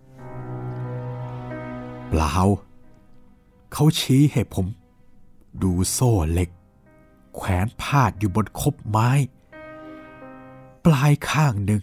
[2.07, 2.35] เปล่า
[3.73, 4.65] เขาชี้ให้ผม
[5.61, 6.49] ดูโซ่เหล็ก
[7.35, 9.09] แขวนพาดอยู่บนคบไม้
[10.85, 11.81] ปลายข้างหนึ่ง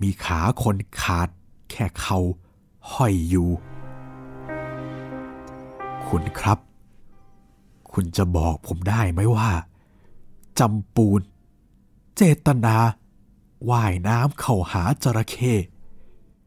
[0.00, 1.28] มีขาคนขาด
[1.70, 2.18] แค่เขา
[2.92, 3.48] ห้อยอยู่
[6.06, 6.58] คุณครับ
[7.92, 9.50] คุณจะบอกผมได้ไหมว่า
[10.58, 11.20] จำปูน
[12.16, 12.76] เจตนา
[13.68, 15.54] ว่ายน้ำเข้าหาจระเข้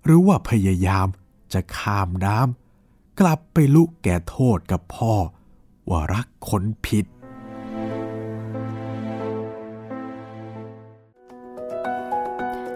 [0.03, 1.07] หรือว่าพยายาม
[1.53, 5.13] จะข้ามน้ำกลับไปลุกแก่โทษกับพ่อ
[5.89, 7.05] ว่ารักคนผิด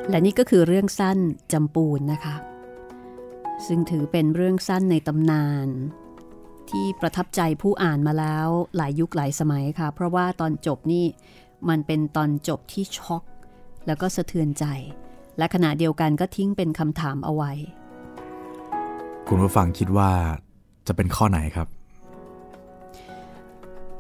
[0.10, 1.18] และนี่ก็คือเรื่องสั้น
[1.52, 2.36] จำปูนนะคะ
[3.68, 5.68] ซึ่งถือเป็นเรื่องสั้นในตำนาน
[6.70, 11.06] ที่ประทับใจผู้อ่านมาแล้วหลายยุคหลายสมัยค่ะ เพราะว่าตอนจบนี่
[11.70, 13.24] มันเป็นตอนจบที่ช็อก
[13.88, 14.66] แล้วก็สะเทือนใจ
[15.38, 17.52] และขณะเดียวกันก็ทิ้งเป็นคำถามเอาไว้
[19.28, 20.12] คุณผู้ฟังคิดว่า
[20.88, 21.68] จะเป็นข้อไหนครับ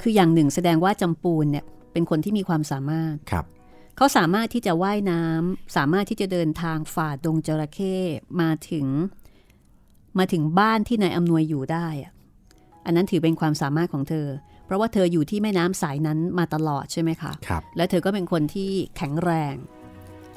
[0.01, 3.45] คืออย่างหนึ่งแสดงว่าจำปูนเนี่ยเป็นคนที่มีความสามารถครับ
[3.97, 7.95] เขาสามารถที่จะว่ายน้ำสามารถที่จะเดินทางฝ่าดงจระเข้
[8.41, 8.87] มาถึง
[10.19, 12.13] มาถึงบ้านที่นายอำนวยอยู่ได้อะ
[12.85, 14.27] อันนั้นถือเป็นความสามารถของเธอ
[14.65, 19.55] เพราะว่าเธออยู่ที่แม่น้ำสายนั้นมาตลอดใช่ไหมคะครับและเธอก็เป็นคนที่แข็งแรง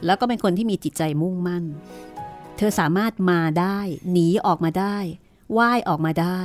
[0.04, 1.64] แล้วก็เป็นคนที่มีจิตใจมุ่งมั่น
[2.56, 3.78] เธอสามารถมาได้
[4.12, 4.96] หนีออกมาได้
[5.58, 6.40] ว่ายออกมาได้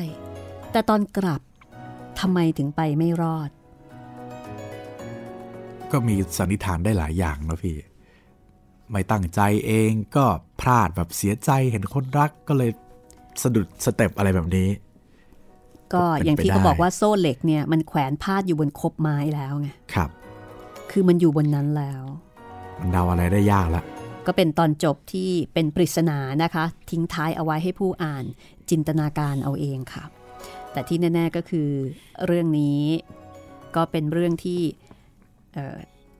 [0.71, 1.41] แต่ตอนกลับ
[2.19, 3.49] ทำไมถึงไปไม่รอด
[5.91, 7.77] ก็มีสันนิษฐานได้หลายอย่างนะพี่
[8.91, 10.25] ไม่ตั้งใจเองก็
[10.61, 12.71] พลาดแบบเสียใจเห็นคนรักก็เลย
[13.41, 14.69] สะดุดสเต็ปอะไรแบบนี้
[15.93, 20.09] ก็เป็นอย่างที่ไปได้เขาบอกว่าโซ่เหล็กเนี่ย มันแขวนพาดอยู่บนคบไม้แล้วไงครับ
[20.91, 22.03] คือมันอยู่บนนั้นแล้ว
[22.79, 23.83] มันเดาอะไรได้ยากละ
[24.27, 28.25] ก็เป็นตอนจบที่เป็นปริศนานะคะ ทิ้งท้ายเอาไว้ให้ผู้อ่าน
[28.69, 30.03] จินตนาการเอาเองค่ะ
[30.71, 31.69] แต่ที่แน่ ๆก็คือ
[32.25, 32.81] เรื่องนี้
[33.75, 34.61] ก็เป็นเรื่องที่
[35.53, 35.77] เอ่อ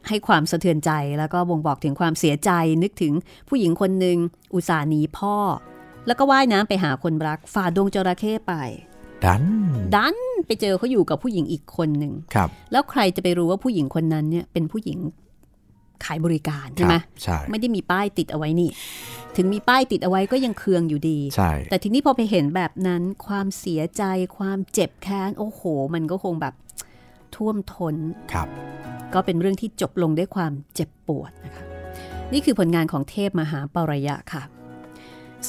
[0.07, 2.51] ให้ความสะเทือนใจแล้วก็บ่งบอกถึงความเสียใจ
[2.83, 3.13] นึกถึง
[3.49, 4.17] ผู้หญิงคนหนึ่ง
[4.53, 5.35] อุตส่าห์หนีพ่อ
[6.07, 8.53] แล้วก็ว่ายน้ำไปหาคนรักฝ่าดงจระเข้ไป
[9.25, 9.43] ดัน
[9.95, 14.99] ดันไปเจอเขาอยู่กับผู้หญิงอีกคนหนึ่งครับ แล้วใครจะไปรู้ว่าผู้หญิงคนนั้นเนี่ยเป็นผู้หญิง
[16.05, 18.69] ขายบริการคใช่ไหมรับใช่ไม่ได้มีป้ายติดเอาไว้นี่
[19.35, 24.03] ถึงมีป้ายติดเอาไว้ก็ยังเคืองอยู่ดี ใช่ แต่ทีนี้พอไปเห็นแบบนั้นความเสียใจ
[24.37, 25.61] ความเจ็บแค้น โอ้โห
[25.93, 26.53] มันก็คงแบบ
[27.35, 27.95] ท่วมทน
[28.33, 28.47] ครับ
[29.13, 31.63] ก็เป็นเรื่องที่จบลงด้วยความเจ็บปวดนะคะ
[32.33, 34.43] นี่คือผลงานของเทพมหาปรยะค่ะ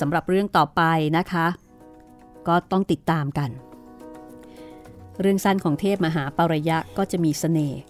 [0.01, 0.82] สำหรับเรื่องต่อไป
[1.16, 1.47] นะคะ
[2.49, 3.51] ก็ต้องติดตามกัน
[5.20, 7.80] เรื่องสั้นของเทพมหาปรยะก็จะมีเสน่ห์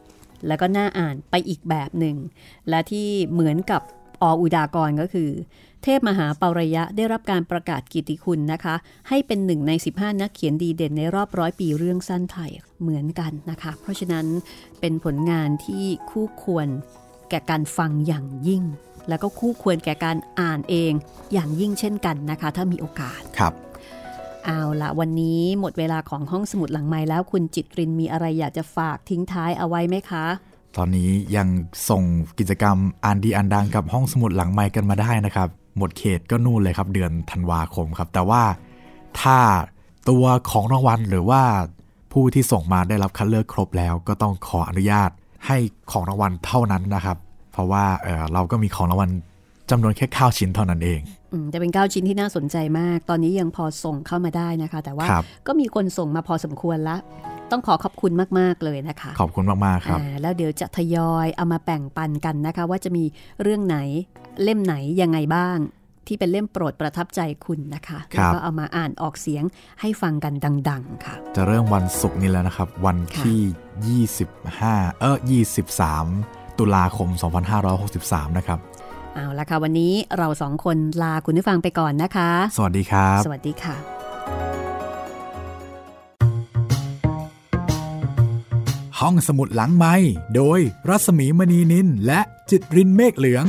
[0.47, 2.17] แล้วก็น่าอ่านไปอีกแบบหนึ่ง
[2.69, 3.83] และที่เหมือนกับ
[4.23, 5.31] ออุดากรก็คือ
[5.83, 8.75] เทพมหาปรยะได้รับการประกาศกิตติคุณนะคะ
[9.09, 12.51] ให้เป็นหนึ่งใน 15 นักเขียนดีเด่นในรอบร้อยปีเรื่องสั้นไทย
[12.83, 14.27] เหมือนกันนะคะ เพราะฉะนั้น
[14.81, 16.69] เป็นผลงานที่คู่ควร
[17.31, 18.63] แก่การฟังอย่างยิ่ง
[19.09, 20.93] แล้วก็คู่ควรแก่การอ่านเอง
[21.33, 23.53] อย่างยิ่งเช่นกันนะคะ ถ้ามีโอกาสครับ
[24.47, 30.25] เอาละวันนี้หมดเวลาของห้องสมุดหลังไม้แล้วคุณจิตรินมีอะไรอยากจะฝากทิ้งท้ายเอาไว้ไหมคะ
[30.77, 31.49] ตอนนี้ยัง
[31.89, 32.03] ส่ง
[32.39, 38.43] กิจกรรมอ่านดีอ่านดังกับห้องสมุดหลังไมค์กันมาได้นะครับ หมดเขตก็นู่นเลยครับเดือนธันวาคมครับ แต่ว่า
[39.21, 39.39] ถ้า
[40.09, 41.43] ตัวของรางวัลหรือว่า
[42.13, 45.11] ผู้ที่ส่งมาได้รับคัดเลือกครบแล้ว ก็ต้องขออนุญาต
[45.47, 45.57] ให้
[45.91, 47.17] ของรางวัลเท่านั้นนะครับ
[47.53, 49.11] เพราะว่าเออเราก็มีของรางวัล
[49.71, 51.01] จำนวนแค่ข้าวชิ้นเท่านั้นเอง
[51.53, 56.97] จะเป็นเก้าชิ้นที่น่าสนใจมาก ตอนนี้ยังพอส่งเข้ามาได้นะคะ แต่ว่าครับก็มีคนส่งมาพอสมควรละ
[57.51, 63.05] ต้องขอขอบคุณมาก ๆ เลยนะคะ ขอบคุณมาก ๆ ครับอ่าแล้วเดี๋ยวจะทยอยเอามาแบ่งปันกันนะคะ ว่าจะมี
[63.43, 63.79] เรื่องไหน
[64.43, 65.59] เล่มไหนยังไงบ้าง
[66.07, 69.45] ที่เป็นเล่มโปรดประทับใจคุณนะคะครัแล้วบก็เอามาอ่านออกเสียง
[69.81, 70.35] ให้ฟังกัน
[70.69, 75.17] ดัง ๆ ค่ะ จะเริ่มวันศุกร์นี้แล้วนะครับ วันที่ 25 เออ
[75.87, 77.09] 23 ตุลาคม
[77.75, 78.59] 2563 นะครับ
[79.17, 83.77] เอาละค่ะวันนี้เราสองคนลาคุณผู้ฟังไปก่อนนะคะ สวัสดีครับ สวัสดีค่ะ
[89.01, 89.95] ห้องสมุดหลังไม้
[90.37, 93.45] โดยรัสมีมณีนินและจิตรินเมฆเหลือง